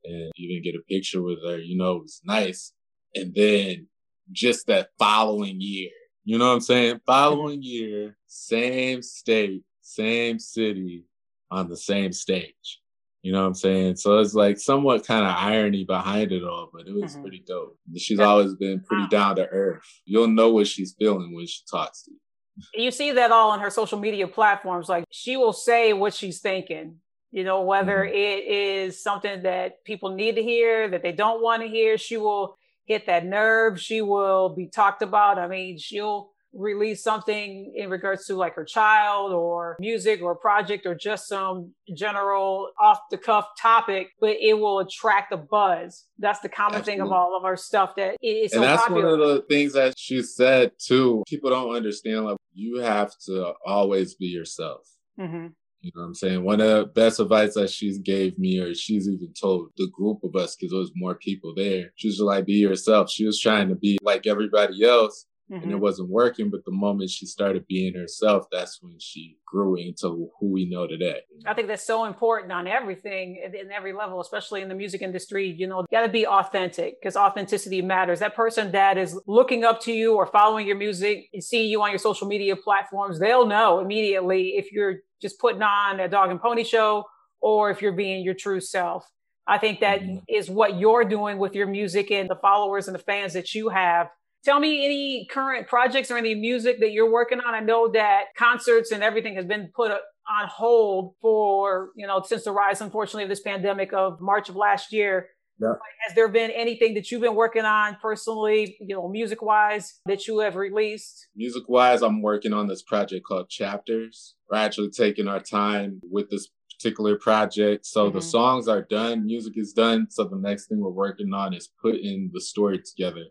and 0.04 0.30
even 0.36 0.62
get 0.62 0.76
a 0.76 0.82
picture 0.88 1.20
with 1.22 1.38
her, 1.44 1.58
you 1.58 1.76
know, 1.76 1.96
was 1.96 2.20
nice. 2.24 2.72
And 3.14 3.34
then 3.34 3.88
just 4.30 4.68
that 4.68 4.90
following 4.98 5.56
year, 5.60 5.90
You 6.28 6.36
know 6.36 6.48
what 6.48 6.56
I'm 6.56 6.60
saying? 6.60 7.00
Following 7.06 7.62
year, 7.62 8.18
same 8.26 9.00
state, 9.00 9.62
same 9.80 10.38
city, 10.38 11.06
on 11.50 11.70
the 11.70 11.76
same 11.78 12.12
stage. 12.12 12.82
You 13.22 13.32
know 13.32 13.40
what 13.40 13.48
I'm 13.48 13.54
saying? 13.54 13.96
So 13.96 14.18
it's 14.18 14.34
like 14.34 14.58
somewhat 14.58 15.06
kind 15.06 15.26
of 15.26 15.34
irony 15.36 15.84
behind 15.84 16.30
it 16.30 16.44
all, 16.44 16.70
but 16.72 16.86
it 16.86 16.94
was 16.94 17.12
mm-hmm. 17.12 17.22
pretty 17.22 17.44
dope. 17.46 17.76
She's 17.96 18.20
always 18.20 18.54
been 18.54 18.80
pretty 18.80 19.08
down 19.08 19.36
to 19.36 19.46
earth. 19.48 19.82
You'll 20.04 20.28
know 20.28 20.50
what 20.50 20.68
she's 20.68 20.94
feeling 20.98 21.34
when 21.34 21.46
she 21.46 21.60
talks 21.70 22.04
to 22.04 22.12
you. 22.12 22.18
You 22.74 22.90
see 22.90 23.12
that 23.12 23.30
all 23.30 23.50
on 23.50 23.60
her 23.60 23.70
social 23.70 23.98
media 24.00 24.26
platforms. 24.26 24.88
Like 24.88 25.04
she 25.10 25.36
will 25.36 25.52
say 25.52 25.92
what 25.92 26.12
she's 26.12 26.40
thinking, 26.40 26.96
you 27.30 27.44
know, 27.44 27.62
whether 27.62 27.98
mm-hmm. 27.98 28.14
it 28.14 28.44
is 28.46 29.02
something 29.02 29.42
that 29.42 29.84
people 29.84 30.14
need 30.14 30.36
to 30.36 30.42
hear, 30.42 30.88
that 30.88 31.02
they 31.02 31.12
don't 31.12 31.42
want 31.42 31.62
to 31.62 31.68
hear, 31.68 31.98
she 31.98 32.16
will 32.16 32.56
hit 32.86 33.06
that 33.06 33.24
nerve. 33.24 33.80
She 33.80 34.00
will 34.00 34.48
be 34.48 34.66
talked 34.66 35.02
about. 35.02 35.38
I 35.38 35.46
mean, 35.46 35.78
she'll 35.78 36.30
release 36.52 37.02
something 37.02 37.72
in 37.76 37.90
regards 37.90 38.26
to 38.26 38.34
like 38.34 38.54
her 38.54 38.64
child 38.64 39.32
or 39.32 39.76
music 39.80 40.22
or 40.22 40.34
project 40.34 40.86
or 40.86 40.94
just 40.94 41.28
some 41.28 41.72
general 41.96 42.70
off 42.80 43.00
the 43.10 43.18
cuff 43.18 43.46
topic, 43.60 44.08
but 44.20 44.36
it 44.40 44.58
will 44.58 44.78
attract 44.80 45.32
a 45.32 45.36
buzz. 45.36 46.06
That's 46.18 46.40
the 46.40 46.48
common 46.48 46.80
Absolutely. 46.80 46.92
thing 46.92 47.00
of 47.06 47.12
all 47.12 47.36
of 47.36 47.44
our 47.44 47.56
stuff 47.56 47.94
that 47.96 48.16
is 48.22 48.52
and 48.52 48.62
so 48.62 48.66
that's 48.66 48.82
popular. 48.82 49.10
one 49.10 49.20
of 49.20 49.28
the 49.28 49.44
things 49.48 49.74
that 49.74 49.94
she 49.96 50.22
said 50.22 50.72
too. 50.78 51.22
People 51.28 51.50
don't 51.50 51.74
understand 51.74 52.24
like 52.24 52.36
you 52.54 52.80
have 52.80 53.12
to 53.26 53.52
always 53.64 54.14
be 54.14 54.26
yourself. 54.26 54.88
Mm-hmm. 55.18 55.48
You 55.80 55.92
know 55.94 56.02
what 56.02 56.08
I'm 56.08 56.14
saying? 56.14 56.44
One 56.44 56.60
of 56.60 56.68
the 56.68 56.86
best 56.86 57.20
advice 57.20 57.54
that 57.54 57.70
she's 57.70 57.98
gave 57.98 58.36
me, 58.36 58.58
or 58.58 58.74
she's 58.74 59.08
even 59.08 59.32
told 59.40 59.70
the 59.76 59.88
group 59.92 60.18
of 60.24 60.34
us, 60.34 60.56
because 60.56 60.72
there 60.72 60.80
was 60.80 60.90
more 60.96 61.14
people 61.14 61.54
there. 61.54 61.92
She 61.94 62.08
was 62.08 62.18
like, 62.18 62.46
be 62.46 62.54
yourself. 62.54 63.10
She 63.10 63.24
was 63.24 63.38
trying 63.38 63.68
to 63.68 63.76
be 63.76 63.96
like 64.02 64.26
everybody 64.26 64.84
else, 64.84 65.26
Mm-hmm. 65.50 65.62
and 65.62 65.72
it 65.72 65.74
mm-hmm. 65.76 65.82
wasn't 65.82 66.10
working. 66.10 66.50
But 66.50 66.64
the 66.66 66.72
moment 66.72 67.08
she 67.08 67.24
started 67.24 67.66
being 67.66 67.94
herself, 67.94 68.46
that's 68.52 68.82
when 68.82 68.98
she 68.98 69.38
grew 69.46 69.76
into 69.76 70.30
who 70.38 70.52
we 70.52 70.68
know 70.68 70.86
today. 70.86 71.20
I 71.46 71.54
think 71.54 71.68
that's 71.68 71.86
so 71.86 72.04
important 72.04 72.52
on 72.52 72.66
everything 72.66 73.42
in 73.42 73.72
every 73.72 73.94
level, 73.94 74.20
especially 74.20 74.60
in 74.60 74.68
the 74.68 74.74
music 74.74 75.00
industry. 75.00 75.54
You 75.56 75.66
know, 75.66 75.80
you 75.80 75.86
got 75.90 76.02
to 76.02 76.12
be 76.12 76.26
authentic 76.26 77.00
because 77.00 77.16
authenticity 77.16 77.80
matters. 77.80 78.18
That 78.18 78.34
person 78.34 78.72
that 78.72 78.98
is 78.98 79.18
looking 79.26 79.64
up 79.64 79.80
to 79.82 79.92
you 79.92 80.16
or 80.16 80.26
following 80.26 80.66
your 80.66 80.76
music 80.76 81.28
and 81.32 81.42
seeing 81.42 81.70
you 81.70 81.82
on 81.82 81.90
your 81.90 81.98
social 81.98 82.28
media 82.28 82.54
platforms, 82.54 83.18
they'll 83.18 83.46
know 83.46 83.80
immediately 83.80 84.54
if 84.56 84.70
you're 84.70 84.96
just 85.22 85.38
putting 85.38 85.62
on 85.62 85.98
a 86.00 86.08
dog 86.08 86.30
and 86.30 86.40
pony 86.40 86.62
show 86.62 87.04
or 87.40 87.70
if 87.70 87.80
you're 87.80 87.92
being 87.92 88.22
your 88.22 88.34
true 88.34 88.60
self. 88.60 89.10
I 89.46 89.56
think 89.56 89.80
that 89.80 90.02
mm-hmm. 90.02 90.18
is 90.28 90.50
what 90.50 90.78
you're 90.78 91.04
doing 91.04 91.38
with 91.38 91.54
your 91.54 91.66
music 91.66 92.10
and 92.10 92.28
the 92.28 92.36
followers 92.36 92.86
and 92.86 92.94
the 92.94 93.02
fans 93.02 93.32
that 93.32 93.54
you 93.54 93.70
have 93.70 94.08
Tell 94.44 94.60
me 94.60 94.84
any 94.84 95.26
current 95.30 95.66
projects 95.66 96.10
or 96.10 96.16
any 96.16 96.34
music 96.34 96.80
that 96.80 96.92
you're 96.92 97.10
working 97.10 97.40
on. 97.40 97.54
I 97.54 97.60
know 97.60 97.90
that 97.92 98.26
concerts 98.36 98.92
and 98.92 99.02
everything 99.02 99.34
has 99.34 99.44
been 99.44 99.70
put 99.74 99.90
on 99.90 100.48
hold 100.48 101.14
for, 101.20 101.90
you 101.96 102.06
know, 102.06 102.22
since 102.24 102.44
the 102.44 102.52
rise, 102.52 102.80
unfortunately, 102.80 103.24
of 103.24 103.28
this 103.28 103.40
pandemic 103.40 103.92
of 103.92 104.20
March 104.20 104.48
of 104.48 104.56
last 104.56 104.92
year. 104.92 105.28
Yeah. 105.60 105.72
Has 106.06 106.14
there 106.14 106.28
been 106.28 106.52
anything 106.52 106.94
that 106.94 107.10
you've 107.10 107.20
been 107.20 107.34
working 107.34 107.64
on 107.64 107.96
personally, 108.00 108.76
you 108.80 108.94
know, 108.94 109.08
music 109.08 109.42
wise, 109.42 110.00
that 110.06 110.28
you 110.28 110.38
have 110.38 110.54
released? 110.54 111.26
Music 111.34 111.64
wise, 111.66 112.00
I'm 112.00 112.22
working 112.22 112.52
on 112.52 112.68
this 112.68 112.82
project 112.82 113.26
called 113.26 113.48
Chapters. 113.48 114.36
We're 114.48 114.58
actually 114.58 114.90
taking 114.90 115.26
our 115.26 115.40
time 115.40 116.00
with 116.08 116.30
this 116.30 116.48
particular 116.78 117.18
project. 117.18 117.86
So 117.86 118.06
mm-hmm. 118.06 118.16
the 118.16 118.22
songs 118.22 118.68
are 118.68 118.82
done, 118.82 119.26
music 119.26 119.54
is 119.56 119.72
done. 119.72 120.06
So 120.10 120.24
the 120.24 120.36
next 120.36 120.68
thing 120.68 120.78
we're 120.80 120.90
working 120.90 121.34
on 121.34 121.52
is 121.54 121.68
putting 121.82 122.30
the 122.32 122.40
story 122.40 122.80
together 122.80 123.24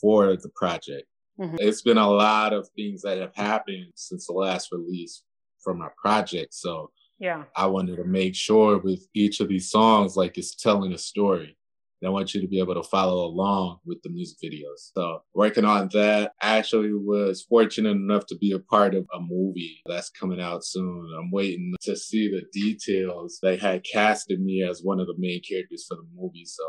for 0.00 0.36
the 0.36 0.50
project. 0.54 1.06
Mm-hmm. 1.40 1.56
It's 1.60 1.82
been 1.82 1.98
a 1.98 2.10
lot 2.10 2.52
of 2.52 2.68
things 2.74 3.02
that 3.02 3.18
have 3.18 3.34
happened 3.34 3.92
since 3.94 4.26
the 4.26 4.32
last 4.32 4.72
release 4.72 5.22
from 5.62 5.80
our 5.80 5.94
project. 6.00 6.54
So 6.54 6.90
yeah, 7.18 7.44
I 7.56 7.66
wanted 7.66 7.96
to 7.96 8.04
make 8.04 8.34
sure 8.34 8.78
with 8.78 9.06
each 9.14 9.40
of 9.40 9.48
these 9.48 9.70
songs, 9.70 10.16
like 10.16 10.38
it's 10.38 10.54
telling 10.54 10.92
a 10.92 10.98
story. 10.98 11.56
And 12.00 12.08
I 12.08 12.12
want 12.12 12.32
you 12.32 12.40
to 12.40 12.46
be 12.46 12.60
able 12.60 12.74
to 12.74 12.88
follow 12.88 13.24
along 13.24 13.78
with 13.84 14.00
the 14.02 14.10
music 14.10 14.38
videos. 14.42 14.92
So 14.94 15.22
working 15.34 15.64
on 15.64 15.88
that, 15.94 16.32
I 16.40 16.58
actually 16.58 16.92
was 16.92 17.42
fortunate 17.42 17.90
enough 17.90 18.26
to 18.26 18.36
be 18.36 18.52
a 18.52 18.60
part 18.60 18.94
of 18.94 19.04
a 19.12 19.20
movie 19.20 19.82
that's 19.86 20.10
coming 20.10 20.40
out 20.40 20.64
soon. 20.64 21.10
I'm 21.18 21.32
waiting 21.32 21.74
to 21.82 21.96
see 21.96 22.28
the 22.28 22.42
details. 22.52 23.40
They 23.42 23.56
had 23.56 23.84
casted 23.84 24.40
me 24.40 24.62
as 24.62 24.80
one 24.82 25.00
of 25.00 25.08
the 25.08 25.16
main 25.18 25.40
characters 25.42 25.86
for 25.88 25.96
the 25.96 26.06
movie. 26.16 26.44
So 26.44 26.62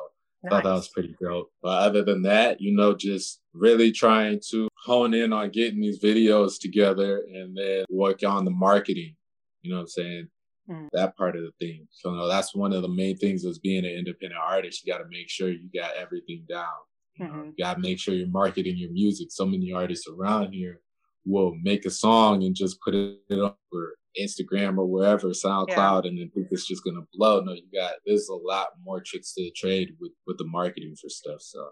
Nice. 0.44 0.52
Thought 0.52 0.64
that 0.64 0.74
was 0.74 0.88
pretty 0.88 1.16
dope. 1.22 1.52
But 1.62 1.80
other 1.80 2.04
than 2.04 2.22
that, 2.24 2.62
you 2.62 2.76
know, 2.76 2.96
just 2.96 3.42
really 3.54 3.92
trying 3.92 4.40
to 4.52 4.70
hone 4.86 5.14
in 5.14 5.34
on 5.34 5.50
getting 5.50 5.82
these 5.82 6.02
videos 6.02 6.60
together 6.60 7.24
and 7.34 7.58
then 7.58 7.86
work 7.90 8.24
on 8.24 8.46
the 8.46 8.52
marketing. 8.52 9.16
You 9.62 9.72
know 9.72 9.78
what 9.78 9.82
I'm 9.82 9.88
saying? 9.88 10.28
Mm. 10.70 10.88
That 10.94 11.18
part 11.18 11.36
of 11.36 11.42
the 11.42 11.52
thing. 11.60 11.88
So, 11.92 12.12
you 12.12 12.18
know, 12.18 12.28
that's 12.28 12.56
one 12.56 12.72
of 12.72 12.82
the 12.82 12.88
main 12.88 13.18
things 13.18 13.44
as 13.46 13.60
being 13.60 13.86
an 13.86 13.92
independent 13.92 14.40
artist. 14.42 14.86
You 14.86 14.94
got 14.94 15.00
to 15.00 15.10
make 15.10 15.30
sure 15.30 15.50
you 15.50 15.70
got 15.74 15.96
everything 15.98 16.46
down. 16.48 16.68
You, 17.16 17.26
mm-hmm. 17.26 17.50
you 17.58 17.66
got 17.66 17.74
to 17.74 17.82
make 17.82 18.00
sure 18.00 18.14
you're 18.14 18.30
marketing 18.30 18.78
your 18.78 18.92
music. 18.92 19.30
So 19.32 19.46
many 19.46 19.74
artists 19.74 20.08
around 20.08 20.54
here 20.54 20.80
will 21.26 21.56
make 21.62 21.86
a 21.86 21.90
song 21.90 22.44
and 22.44 22.56
just 22.56 22.80
put 22.82 22.96
it 22.96 23.40
up 23.40 23.58
for 23.72 23.96
Instagram 24.20 24.78
or 24.78 24.86
wherever, 24.86 25.30
SoundCloud, 25.30 26.04
yeah. 26.04 26.10
and 26.10 26.20
then 26.20 26.32
think 26.34 26.48
it's 26.52 26.68
just 26.68 26.84
gonna 26.84 27.06
blow. 27.14 27.42
No, 27.42 27.54
you 27.54 27.64
got 27.74 27.94
there's 28.06 28.30
a 28.30 28.36
lot 28.36 28.70
more 28.84 29.02
tricks 29.06 29.34
to 29.34 29.44
the 29.44 29.52
trade 29.52 29.92
with 30.00 30.12
with 30.26 30.38
the 30.38 30.46
marketing 30.46 30.96
for 31.00 31.10
stuff. 31.10 31.42
So 31.42 31.70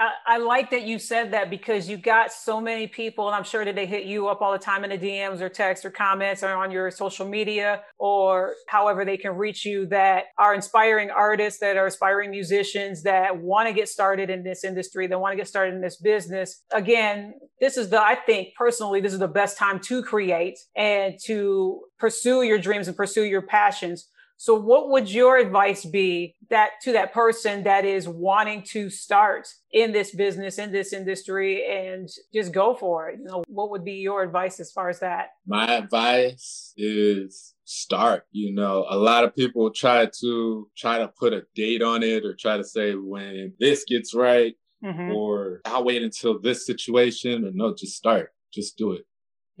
I, 0.00 0.34
I, 0.34 0.38
like 0.38 0.70
that 0.70 0.82
you 0.82 0.98
said 0.98 1.32
that 1.32 1.48
because 1.48 1.88
you 1.88 1.96
got 1.96 2.32
so 2.32 2.60
many 2.60 2.86
people, 2.86 3.28
and 3.28 3.34
I'm 3.34 3.44
sure 3.44 3.64
that 3.64 3.74
they 3.74 3.86
hit 3.86 4.04
you 4.04 4.28
up 4.28 4.42
all 4.42 4.52
the 4.52 4.58
time 4.58 4.84
in 4.84 4.90
the 4.90 4.98
DMs 4.98 5.40
or 5.40 5.48
texts 5.48 5.86
or 5.86 5.90
comments 5.90 6.42
or 6.42 6.52
on 6.52 6.70
your 6.70 6.90
social 6.90 7.26
media 7.26 7.82
or 7.98 8.54
however 8.68 9.04
they 9.04 9.16
can 9.16 9.32
reach 9.32 9.64
you 9.64 9.86
that 9.86 10.24
are 10.38 10.54
inspiring 10.54 11.10
artists, 11.10 11.60
that 11.60 11.76
are 11.76 11.86
aspiring 11.86 12.30
musicians 12.30 13.02
that 13.04 13.40
want 13.40 13.66
to 13.68 13.72
get 13.72 13.88
started 13.88 14.28
in 14.28 14.42
this 14.42 14.62
industry, 14.62 15.06
that 15.06 15.18
want 15.18 15.32
to 15.32 15.36
get 15.36 15.48
started 15.48 15.74
in 15.74 15.80
this 15.80 15.96
business. 15.96 16.62
Again, 16.72 17.34
this 17.60 17.76
is 17.76 17.88
the, 17.88 18.02
I 18.02 18.16
think 18.16 18.48
personally, 18.56 19.00
this 19.00 19.12
is 19.14 19.20
the 19.20 19.28
best 19.28 19.56
time 19.56 19.80
to 19.80 20.02
create 20.02 20.58
and 20.76 21.14
to 21.24 21.80
pursue 21.98 22.42
your 22.42 22.58
dreams 22.58 22.88
and 22.88 22.96
pursue 22.96 23.24
your 23.24 23.42
passions 23.42 24.08
so 24.42 24.56
what 24.56 24.90
would 24.90 25.08
your 25.08 25.36
advice 25.36 25.84
be 25.84 26.34
that 26.50 26.70
to 26.82 26.90
that 26.94 27.12
person 27.12 27.62
that 27.62 27.84
is 27.84 28.08
wanting 28.08 28.64
to 28.72 28.90
start 28.90 29.46
in 29.70 29.92
this 29.92 30.12
business, 30.12 30.58
in 30.58 30.72
this 30.72 30.92
industry 30.92 31.64
and 31.64 32.08
just 32.34 32.52
go 32.52 32.74
for 32.74 33.08
it? 33.08 33.20
You 33.20 33.24
know, 33.26 33.44
what 33.46 33.70
would 33.70 33.84
be 33.84 33.92
your 33.92 34.20
advice 34.24 34.58
as 34.58 34.72
far 34.72 34.88
as 34.88 34.98
that? 34.98 35.28
My 35.46 35.76
advice 35.76 36.74
is 36.76 37.54
start. 37.62 38.26
You 38.32 38.52
know, 38.52 38.84
a 38.90 38.96
lot 38.96 39.22
of 39.22 39.32
people 39.36 39.70
try 39.70 40.08
to 40.22 40.68
try 40.76 40.98
to 40.98 41.06
put 41.06 41.32
a 41.32 41.44
date 41.54 41.80
on 41.80 42.02
it 42.02 42.24
or 42.24 42.34
try 42.34 42.56
to 42.56 42.64
say 42.64 42.96
when 42.96 43.52
this 43.60 43.84
gets 43.84 44.12
right 44.12 44.56
mm-hmm. 44.84 45.12
or 45.12 45.60
I'll 45.64 45.84
wait 45.84 46.02
until 46.02 46.40
this 46.40 46.66
situation 46.66 47.44
or 47.44 47.52
no, 47.54 47.76
just 47.76 47.96
start. 47.96 48.32
Just 48.52 48.76
do 48.76 48.90
it. 48.90 49.06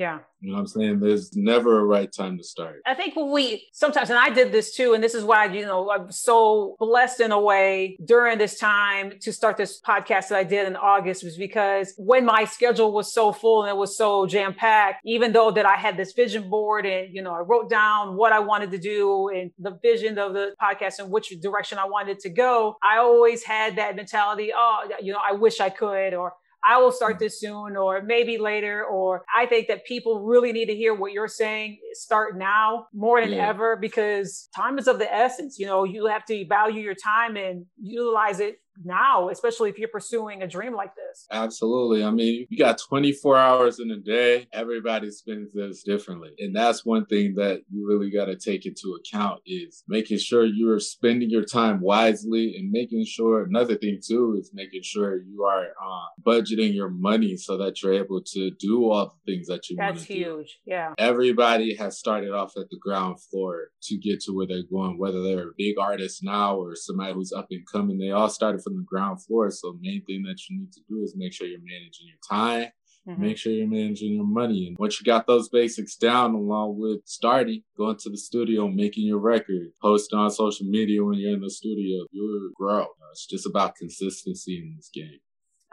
Yeah. 0.02 0.18
You 0.40 0.50
know 0.50 0.54
what 0.54 0.60
I'm 0.62 0.66
saying? 0.66 0.98
There's 0.98 1.36
never 1.36 1.78
a 1.78 1.84
right 1.84 2.10
time 2.12 2.36
to 2.36 2.42
start. 2.42 2.80
I 2.84 2.94
think 2.94 3.14
we 3.14 3.68
sometimes, 3.72 4.10
and 4.10 4.18
I 4.18 4.30
did 4.30 4.50
this 4.50 4.74
too, 4.74 4.94
and 4.94 5.04
this 5.04 5.14
is 5.14 5.22
why, 5.22 5.44
you 5.44 5.64
know, 5.64 5.88
I'm 5.92 6.10
so 6.10 6.74
blessed 6.80 7.20
in 7.20 7.30
a 7.30 7.40
way 7.40 7.96
during 8.04 8.38
this 8.38 8.58
time 8.58 9.12
to 9.20 9.32
start 9.32 9.56
this 9.56 9.80
podcast 9.80 10.30
that 10.30 10.38
I 10.38 10.42
did 10.42 10.66
in 10.66 10.74
August 10.74 11.22
was 11.22 11.36
because 11.36 11.94
when 11.96 12.24
my 12.24 12.44
schedule 12.46 12.92
was 12.92 13.14
so 13.14 13.30
full 13.30 13.62
and 13.62 13.70
it 13.70 13.76
was 13.76 13.96
so 13.96 14.26
jam 14.26 14.54
packed, 14.54 15.02
even 15.04 15.32
though 15.32 15.52
that 15.52 15.66
I 15.66 15.76
had 15.76 15.96
this 15.96 16.12
vision 16.14 16.50
board 16.50 16.84
and, 16.84 17.14
you 17.14 17.22
know, 17.22 17.32
I 17.32 17.38
wrote 17.38 17.70
down 17.70 18.16
what 18.16 18.32
I 18.32 18.40
wanted 18.40 18.72
to 18.72 18.78
do 18.78 19.28
and 19.28 19.52
the 19.60 19.78
vision 19.80 20.18
of 20.18 20.34
the 20.34 20.56
podcast 20.60 20.98
and 20.98 21.12
which 21.12 21.28
direction 21.40 21.78
I 21.78 21.84
wanted 21.84 22.18
to 22.18 22.28
go, 22.28 22.74
I 22.82 22.98
always 22.98 23.44
had 23.44 23.76
that 23.76 23.94
mentality, 23.94 24.50
oh, 24.52 24.88
you 25.00 25.12
know, 25.12 25.20
I 25.24 25.34
wish 25.34 25.60
I 25.60 25.70
could, 25.70 26.14
or 26.14 26.32
I 26.64 26.78
will 26.78 26.92
start 26.92 27.18
this 27.18 27.40
soon 27.40 27.76
or 27.76 28.02
maybe 28.02 28.38
later. 28.38 28.84
Or 28.84 29.24
I 29.36 29.46
think 29.46 29.68
that 29.68 29.84
people 29.84 30.20
really 30.20 30.52
need 30.52 30.66
to 30.66 30.74
hear 30.74 30.94
what 30.94 31.12
you're 31.12 31.28
saying. 31.28 31.78
Start 31.92 32.36
now 32.38 32.86
more 32.92 33.20
than 33.20 33.32
yeah. 33.32 33.48
ever 33.48 33.76
because 33.76 34.48
time 34.54 34.78
is 34.78 34.86
of 34.86 34.98
the 34.98 35.12
essence. 35.12 35.58
You 35.58 35.66
know, 35.66 35.84
you 35.84 36.06
have 36.06 36.24
to 36.26 36.46
value 36.46 36.80
your 36.80 36.94
time 36.94 37.36
and 37.36 37.66
utilize 37.80 38.40
it 38.40 38.61
now, 38.84 39.28
especially 39.28 39.70
if 39.70 39.78
you're 39.78 39.88
pursuing 39.88 40.42
a 40.42 40.46
dream 40.46 40.74
like 40.74 40.94
this. 40.94 41.26
Absolutely. 41.30 42.04
I 42.04 42.10
mean, 42.10 42.46
you 42.48 42.58
got 42.58 42.78
24 42.78 43.36
hours 43.36 43.78
in 43.80 43.90
a 43.90 43.98
day. 43.98 44.48
Everybody 44.52 45.10
spends 45.10 45.52
this 45.52 45.82
differently. 45.82 46.30
And 46.38 46.54
that's 46.54 46.84
one 46.84 47.06
thing 47.06 47.34
that 47.36 47.62
you 47.70 47.86
really 47.86 48.10
got 48.10 48.26
to 48.26 48.36
take 48.36 48.66
into 48.66 48.98
account 48.98 49.40
is 49.46 49.84
making 49.88 50.18
sure 50.18 50.44
you're 50.44 50.80
spending 50.80 51.30
your 51.30 51.44
time 51.44 51.80
wisely 51.80 52.54
and 52.56 52.70
making 52.70 53.04
sure 53.04 53.44
another 53.44 53.76
thing 53.76 54.00
too 54.04 54.36
is 54.38 54.50
making 54.54 54.82
sure 54.82 55.22
you 55.22 55.44
are 55.44 55.66
uh, 55.66 56.06
budgeting 56.24 56.74
your 56.74 56.90
money 56.90 57.36
so 57.36 57.56
that 57.58 57.82
you're 57.82 57.94
able 57.94 58.22
to 58.22 58.50
do 58.58 58.90
all 58.90 59.14
the 59.26 59.32
things 59.32 59.48
that 59.48 59.68
you 59.68 59.76
want 59.76 59.98
to 59.98 60.04
do. 60.04 60.08
That's 60.08 60.08
huge. 60.08 60.60
Yeah. 60.64 60.94
Everybody 60.98 61.74
has 61.76 61.98
started 61.98 62.32
off 62.32 62.56
at 62.56 62.70
the 62.70 62.78
ground 62.80 63.20
floor 63.22 63.68
to 63.82 63.98
get 63.98 64.20
to 64.22 64.32
where 64.32 64.46
they're 64.46 64.62
going, 64.70 64.98
whether 64.98 65.22
they're 65.22 65.48
a 65.48 65.54
big 65.56 65.78
artist 65.78 66.22
now 66.22 66.56
or 66.56 66.74
somebody 66.74 67.12
who's 67.12 67.32
up 67.32 67.48
and 67.50 67.66
coming. 67.70 67.98
They 67.98 68.10
all 68.10 68.28
started 68.28 68.61
from 68.62 68.76
the 68.76 68.84
ground 68.84 69.22
floor. 69.22 69.50
So 69.50 69.76
main 69.80 70.04
thing 70.04 70.22
that 70.24 70.38
you 70.48 70.60
need 70.60 70.72
to 70.72 70.80
do 70.88 71.02
is 71.02 71.14
make 71.16 71.32
sure 71.32 71.46
you're 71.46 71.60
managing 71.60 72.06
your 72.06 72.18
time, 72.28 72.70
Mm-hmm. 73.08 73.20
Make 73.20 73.36
sure 73.36 73.52
you're 73.52 73.66
managing 73.66 74.14
your 74.14 74.26
money. 74.26 74.68
And 74.68 74.76
once 74.78 75.00
you 75.00 75.04
got 75.04 75.26
those 75.26 75.48
basics 75.48 75.96
down, 75.96 76.34
along 76.34 76.78
with 76.78 77.00
starting, 77.04 77.62
going 77.76 77.96
to 77.98 78.10
the 78.10 78.16
studio, 78.16 78.68
making 78.68 79.06
your 79.06 79.18
record, 79.18 79.68
posting 79.80 80.18
on 80.18 80.30
social 80.30 80.66
media 80.66 81.04
when 81.04 81.18
you're 81.18 81.34
in 81.34 81.40
the 81.40 81.50
studio, 81.50 82.06
you'll 82.12 82.50
grow. 82.54 82.86
It's 83.10 83.26
just 83.26 83.46
about 83.46 83.74
consistency 83.74 84.58
in 84.58 84.74
this 84.76 84.88
game. 84.92 85.18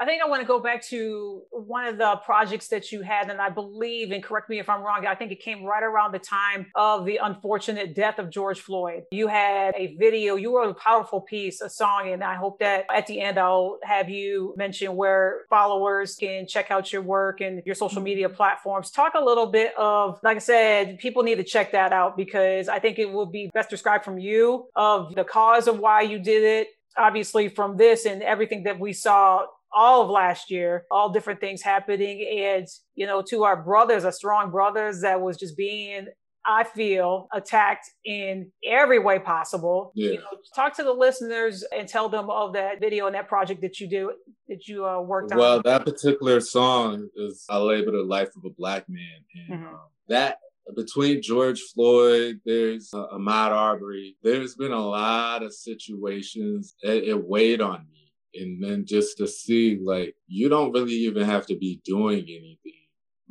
I 0.01 0.05
think 0.05 0.23
I 0.23 0.29
want 0.29 0.41
to 0.41 0.47
go 0.47 0.61
back 0.61 0.81
to 0.85 1.41
one 1.51 1.85
of 1.85 1.97
the 1.97 2.15
projects 2.23 2.69
that 2.69 2.89
you 2.89 3.01
had, 3.01 3.29
and 3.29 3.41
I 3.41 3.49
believe, 3.49 4.11
and 4.11 4.23
correct 4.23 4.49
me 4.49 4.57
if 4.57 4.69
I'm 4.69 4.81
wrong, 4.81 5.05
I 5.05 5.13
think 5.13 5.33
it 5.33 5.41
came 5.41 5.65
right 5.65 5.83
around 5.83 6.13
the 6.13 6.19
time 6.19 6.67
of 6.73 7.03
the 7.03 7.19
unfortunate 7.21 7.95
death 7.95 8.17
of 8.17 8.29
George 8.29 8.61
Floyd. 8.61 9.03
You 9.11 9.27
had 9.27 9.75
a 9.75 9.97
video, 9.97 10.37
you 10.37 10.55
wrote 10.55 10.69
a 10.69 10.73
powerful 10.73 11.19
piece, 11.19 11.59
a 11.59 11.69
song, 11.69 12.13
and 12.13 12.23
I 12.23 12.35
hope 12.35 12.59
that 12.59 12.85
at 12.95 13.07
the 13.07 13.19
end 13.19 13.37
I'll 13.37 13.77
have 13.83 14.09
you 14.09 14.53
mention 14.55 14.95
where 14.95 15.41
followers 15.49 16.15
can 16.15 16.47
check 16.47 16.71
out 16.71 16.93
your 16.93 17.01
work 17.01 17.41
and 17.41 17.61
your 17.65 17.75
social 17.75 18.01
media 18.01 18.29
platforms. 18.29 18.91
Talk 18.91 19.15
a 19.15 19.23
little 19.23 19.47
bit 19.47 19.73
of, 19.77 20.17
like 20.23 20.37
I 20.37 20.39
said, 20.39 20.99
people 20.99 21.23
need 21.23 21.35
to 21.35 21.43
check 21.43 21.73
that 21.73 21.91
out 21.91 22.15
because 22.15 22.69
I 22.69 22.79
think 22.79 22.99
it 22.99 23.11
will 23.11 23.25
be 23.25 23.51
best 23.53 23.69
described 23.69 24.05
from 24.05 24.17
you 24.17 24.69
of 24.77 25.13
the 25.13 25.25
cause 25.25 25.67
of 25.67 25.77
why 25.77 26.03
you 26.03 26.19
did 26.19 26.43
it 26.43 26.69
obviously 26.97 27.47
from 27.47 27.77
this 27.77 28.05
and 28.05 28.21
everything 28.23 28.63
that 28.63 28.79
we 28.79 28.91
saw 28.91 29.45
all 29.73 30.01
of 30.01 30.09
last 30.09 30.49
year, 30.49 30.85
all 30.89 31.09
different 31.09 31.39
things 31.39 31.61
happening. 31.61 32.27
And, 32.43 32.67
you 32.95 33.05
know, 33.05 33.21
to 33.29 33.43
our 33.43 33.61
brothers, 33.61 34.05
our 34.05 34.11
strong 34.11 34.51
brothers 34.51 35.01
that 35.01 35.21
was 35.21 35.37
just 35.37 35.55
being, 35.55 36.07
I 36.45 36.63
feel, 36.63 37.27
attacked 37.33 37.87
in 38.05 38.51
every 38.65 38.97
way 38.97 39.19
possible. 39.19 39.91
Yeah. 39.93 40.11
You 40.11 40.17
know, 40.17 40.37
talk 40.55 40.75
to 40.77 40.83
the 40.83 40.93
listeners 40.93 41.63
and 41.75 41.87
tell 41.87 42.09
them 42.09 42.29
of 42.29 42.53
that 42.53 42.79
video 42.79 43.05
and 43.05 43.15
that 43.15 43.27
project 43.27 43.61
that 43.61 43.79
you 43.79 43.87
do, 43.87 44.13
that 44.47 44.67
you 44.67 44.85
uh, 44.85 45.01
worked 45.01 45.33
well, 45.35 45.57
on. 45.57 45.61
Well, 45.63 45.79
that 45.79 45.85
particular 45.85 46.39
song 46.39 47.09
is, 47.15 47.45
I 47.49 47.57
labeled 47.57 47.95
The 47.95 48.03
Life 48.03 48.29
of 48.35 48.45
a 48.45 48.49
Black 48.57 48.85
Man. 48.89 49.03
And 49.49 49.59
mm-hmm. 49.59 49.67
um, 49.67 49.79
that 50.07 50.39
between 50.75 51.21
George 51.21 51.59
Floyd, 51.73 52.39
there's 52.45 52.89
uh, 52.93 53.07
Ahmaud 53.13 53.51
Arbery, 53.51 54.15
there's 54.23 54.55
been 54.55 54.71
a 54.71 54.87
lot 54.87 55.43
of 55.43 55.53
situations. 55.53 56.75
It, 56.81 57.03
it 57.03 57.27
weighed 57.27 57.61
on 57.61 57.85
me 57.91 57.98
and 58.35 58.63
then 58.63 58.85
just 58.85 59.17
to 59.17 59.27
see 59.27 59.79
like 59.83 60.15
you 60.27 60.49
don't 60.49 60.71
really 60.71 60.93
even 60.93 61.23
have 61.23 61.45
to 61.45 61.55
be 61.55 61.81
doing 61.83 62.21
anything 62.21 62.79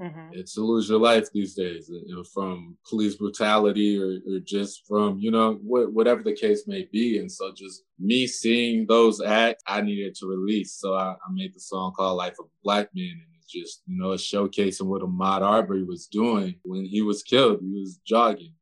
mm-hmm. 0.01 0.29
it's 0.33 0.55
to 0.55 0.61
lose 0.61 0.89
your 0.89 1.01
life 1.01 1.29
these 1.33 1.55
days 1.55 1.89
you 1.89 2.15
know 2.15 2.25
from 2.25 2.77
police 2.89 3.17
brutality 3.17 3.99
or, 3.99 4.19
or 4.31 4.39
just 4.41 4.87
from 4.87 5.19
you 5.19 5.31
know 5.31 5.55
wh- 5.55 5.93
whatever 5.95 6.23
the 6.23 6.35
case 6.35 6.65
may 6.67 6.89
be. 6.93 7.19
And 7.19 7.31
so 7.31 7.53
just 7.55 7.85
me 7.99 8.27
seeing 8.27 8.87
those 8.87 9.21
acts 9.21 9.63
i 9.67 9.81
needed 9.81 10.15
to 10.17 10.27
release. 10.27 10.73
So 10.75 10.95
I, 10.95 11.13
I 11.13 11.33
made 11.33 11.55
the 11.55 11.61
song 11.61 11.93
called 11.93 12.19
life 12.19 12.37
of 12.39 12.47
a 12.47 12.63
black 12.63 12.89
man 12.95 13.13
and 13.13 13.35
it's 13.37 13.51
just 13.51 13.83
you 13.87 13.99
know 13.99 14.11
showcasing 14.11 14.87
what 14.87 15.03
ahmaud 15.03 15.43
arbery 15.43 15.85
was 15.85 16.07
doing 16.07 16.57
when 16.63 16.85
he 16.85 17.03
was 17.03 17.23
killed. 17.23 17.61
He 17.61 17.81
was 17.81 17.99
jogging 18.07 18.55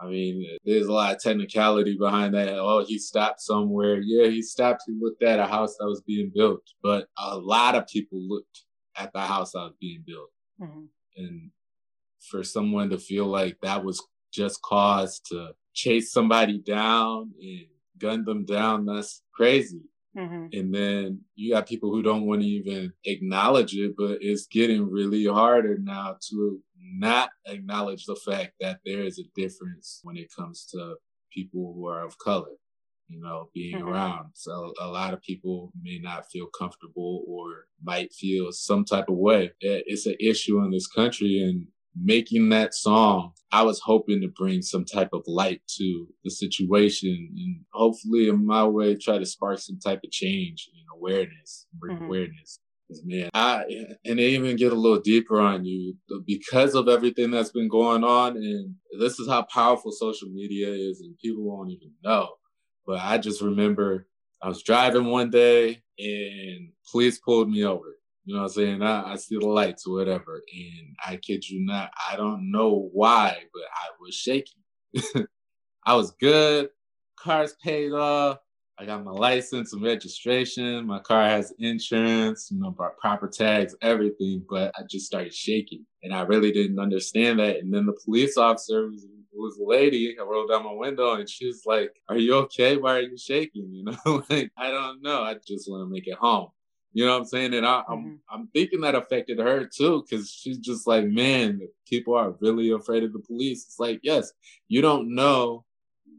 I 0.00 0.06
mean, 0.06 0.44
there's 0.64 0.86
a 0.86 0.92
lot 0.92 1.14
of 1.14 1.22
technicality 1.22 1.96
behind 1.96 2.34
that. 2.34 2.48
Oh, 2.48 2.84
he 2.84 2.98
stopped 2.98 3.40
somewhere. 3.40 4.00
Yeah, 4.00 4.28
he 4.28 4.42
stopped. 4.42 4.82
He 4.86 4.94
looked 5.00 5.22
at 5.22 5.38
a 5.38 5.46
house 5.46 5.76
that 5.78 5.86
was 5.86 6.02
being 6.02 6.32
built, 6.34 6.62
but 6.82 7.08
a 7.18 7.38
lot 7.38 7.74
of 7.74 7.86
people 7.86 8.18
looked 8.20 8.64
at 8.96 9.12
the 9.12 9.20
house 9.20 9.52
that 9.52 9.60
was 9.60 9.74
being 9.80 10.02
built. 10.06 10.30
Mm-hmm. 10.60 10.84
And 11.16 11.50
for 12.28 12.42
someone 12.42 12.90
to 12.90 12.98
feel 12.98 13.26
like 13.26 13.58
that 13.62 13.84
was 13.84 14.02
just 14.32 14.62
cause 14.62 15.20
to 15.30 15.50
chase 15.74 16.10
somebody 16.10 16.58
down 16.58 17.32
and 17.40 17.66
gun 17.98 18.24
them 18.24 18.44
down, 18.44 18.86
that's 18.86 19.22
crazy. 19.32 19.82
Mm-hmm. 20.16 20.46
And 20.52 20.74
then 20.74 21.20
you 21.34 21.54
got 21.54 21.66
people 21.66 21.90
who 21.90 22.02
don't 22.02 22.26
want 22.26 22.42
to 22.42 22.46
even 22.46 22.92
acknowledge 23.04 23.74
it, 23.74 23.94
but 23.96 24.18
it's 24.20 24.46
getting 24.46 24.90
really 24.90 25.26
harder 25.26 25.76
now 25.78 26.16
to 26.30 26.60
not 26.78 27.30
acknowledge 27.46 28.04
the 28.06 28.16
fact 28.16 28.52
that 28.60 28.80
there 28.84 29.00
is 29.00 29.18
a 29.18 29.40
difference 29.40 30.00
when 30.02 30.16
it 30.16 30.28
comes 30.36 30.66
to 30.72 30.96
people 31.32 31.72
who 31.74 31.88
are 31.88 32.04
of 32.04 32.16
color, 32.18 32.52
you 33.08 33.20
know, 33.20 33.48
being 33.52 33.78
mm-hmm. 33.78 33.88
around. 33.88 34.30
So 34.34 34.72
a 34.80 34.86
lot 34.86 35.14
of 35.14 35.22
people 35.22 35.72
may 35.82 35.98
not 35.98 36.30
feel 36.30 36.46
comfortable 36.56 37.24
or 37.26 37.66
might 37.82 38.12
feel 38.12 38.52
some 38.52 38.84
type 38.84 39.08
of 39.08 39.16
way. 39.16 39.50
It's 39.60 40.06
an 40.06 40.16
issue 40.20 40.62
in 40.62 40.70
this 40.70 40.86
country 40.86 41.40
and 41.40 41.66
making 42.00 42.48
that 42.50 42.74
song, 42.74 43.32
I 43.52 43.62
was 43.62 43.80
hoping 43.84 44.20
to 44.20 44.28
bring 44.28 44.62
some 44.62 44.84
type 44.84 45.10
of 45.12 45.22
light 45.26 45.62
to 45.76 46.06
the 46.24 46.30
situation 46.30 47.30
and 47.36 47.60
hopefully 47.72 48.28
in 48.28 48.44
my 48.44 48.64
way 48.64 48.96
try 48.96 49.18
to 49.18 49.26
spark 49.26 49.58
some 49.58 49.78
type 49.78 50.00
of 50.04 50.10
change 50.10 50.68
and 50.72 50.84
awareness, 50.96 51.66
bring 51.78 51.96
mm-hmm. 51.96 52.06
awareness. 52.06 52.60
Man, 53.02 53.30
I 53.32 53.64
and 54.04 54.18
they 54.18 54.28
even 54.28 54.56
get 54.56 54.72
a 54.72 54.76
little 54.76 55.00
deeper 55.00 55.40
on 55.40 55.64
you 55.64 55.96
because 56.26 56.74
of 56.74 56.86
everything 56.86 57.30
that's 57.30 57.50
been 57.50 57.66
going 57.66 58.04
on, 58.04 58.36
and 58.36 58.74
this 59.00 59.18
is 59.18 59.26
how 59.26 59.42
powerful 59.42 59.90
social 59.90 60.28
media 60.28 60.68
is, 60.68 61.00
and 61.00 61.16
people 61.18 61.42
won't 61.42 61.70
even 61.70 61.92
know. 62.04 62.34
But 62.86 63.00
I 63.00 63.16
just 63.16 63.40
remember 63.40 64.06
I 64.42 64.48
was 64.48 64.62
driving 64.62 65.06
one 65.06 65.30
day, 65.30 65.82
and 65.98 66.68
police 66.92 67.18
pulled 67.18 67.48
me 67.48 67.64
over 67.64 67.96
you 68.24 68.34
know 68.34 68.42
what 68.42 68.46
I'm 68.46 68.54
saying? 68.54 68.82
I, 68.82 69.12
I 69.12 69.16
see 69.16 69.38
the 69.38 69.46
lights 69.46 69.86
or 69.86 69.94
whatever. 69.94 70.42
And 70.52 70.96
I 71.06 71.16
kid 71.16 71.48
you 71.48 71.64
not, 71.64 71.90
I 72.10 72.16
don't 72.16 72.50
know 72.50 72.88
why, 72.92 73.36
but 73.52 73.62
I 73.62 73.88
was 74.00 74.14
shaking. 74.14 74.62
I 75.86 75.94
was 75.94 76.12
good. 76.12 76.70
Car's 77.18 77.54
paid 77.62 77.92
off. 77.92 78.38
I 78.78 78.86
got 78.86 79.04
my 79.04 79.12
license 79.12 79.72
and 79.72 79.82
registration. 79.82 80.86
My 80.86 80.98
car 80.98 81.24
has 81.24 81.52
insurance, 81.58 82.48
you 82.50 82.60
know, 82.60 82.72
proper 82.72 83.28
tags, 83.28 83.76
everything. 83.82 84.44
But 84.48 84.72
I 84.76 84.82
just 84.90 85.06
started 85.06 85.34
shaking. 85.34 85.86
And 86.02 86.12
I 86.12 86.22
really 86.22 86.50
didn't 86.50 86.80
understand 86.80 87.38
that. 87.38 87.58
And 87.58 87.72
then 87.72 87.86
the 87.86 87.96
police 88.04 88.36
officer 88.36 88.88
was, 88.88 89.06
was 89.32 89.58
a 89.58 89.64
lady. 89.64 90.16
I 90.18 90.24
rolled 90.24 90.50
down 90.50 90.64
my 90.64 90.72
window 90.72 91.14
and 91.14 91.28
she 91.28 91.46
was 91.46 91.62
like, 91.66 91.92
Are 92.08 92.16
you 92.16 92.34
okay? 92.36 92.76
Why 92.76 92.96
are 92.96 93.02
you 93.02 93.16
shaking? 93.18 93.68
You 93.70 93.84
know, 93.84 94.24
like, 94.30 94.50
I 94.56 94.70
don't 94.70 95.02
know. 95.02 95.22
I 95.22 95.34
just 95.46 95.70
want 95.70 95.86
to 95.86 95.92
make 95.92 96.08
it 96.08 96.18
home. 96.18 96.48
You 96.94 97.04
know 97.04 97.12
what 97.12 97.18
I'm 97.18 97.24
saying? 97.26 97.54
And 97.54 97.66
I, 97.66 97.78
am 97.78 97.84
mm-hmm. 97.84 97.92
I'm, 97.92 98.20
I'm 98.30 98.46
thinking 98.54 98.80
that 98.82 98.94
affected 98.94 99.38
her 99.40 99.66
too, 99.66 100.04
because 100.08 100.30
she's 100.30 100.58
just 100.58 100.86
like, 100.86 101.04
man, 101.04 101.60
people 101.86 102.14
are 102.14 102.36
really 102.40 102.70
afraid 102.70 103.02
of 103.02 103.12
the 103.12 103.18
police. 103.18 103.64
It's 103.64 103.80
like, 103.80 104.00
yes, 104.02 104.32
you 104.68 104.80
don't 104.80 105.14
know 105.14 105.64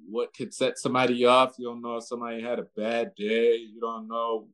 what 0.08 0.34
could 0.36 0.54
set 0.54 0.78
somebody 0.78 1.26
off. 1.26 1.56
You 1.58 1.68
don't 1.68 1.82
know 1.82 1.98
if 1.98 2.04
somebody 2.04 2.42
had 2.42 2.60
a 2.60 2.68
bad 2.76 3.16
day. 3.16 3.56
You 3.56 3.80
don't 3.80 4.08
know 4.08 4.50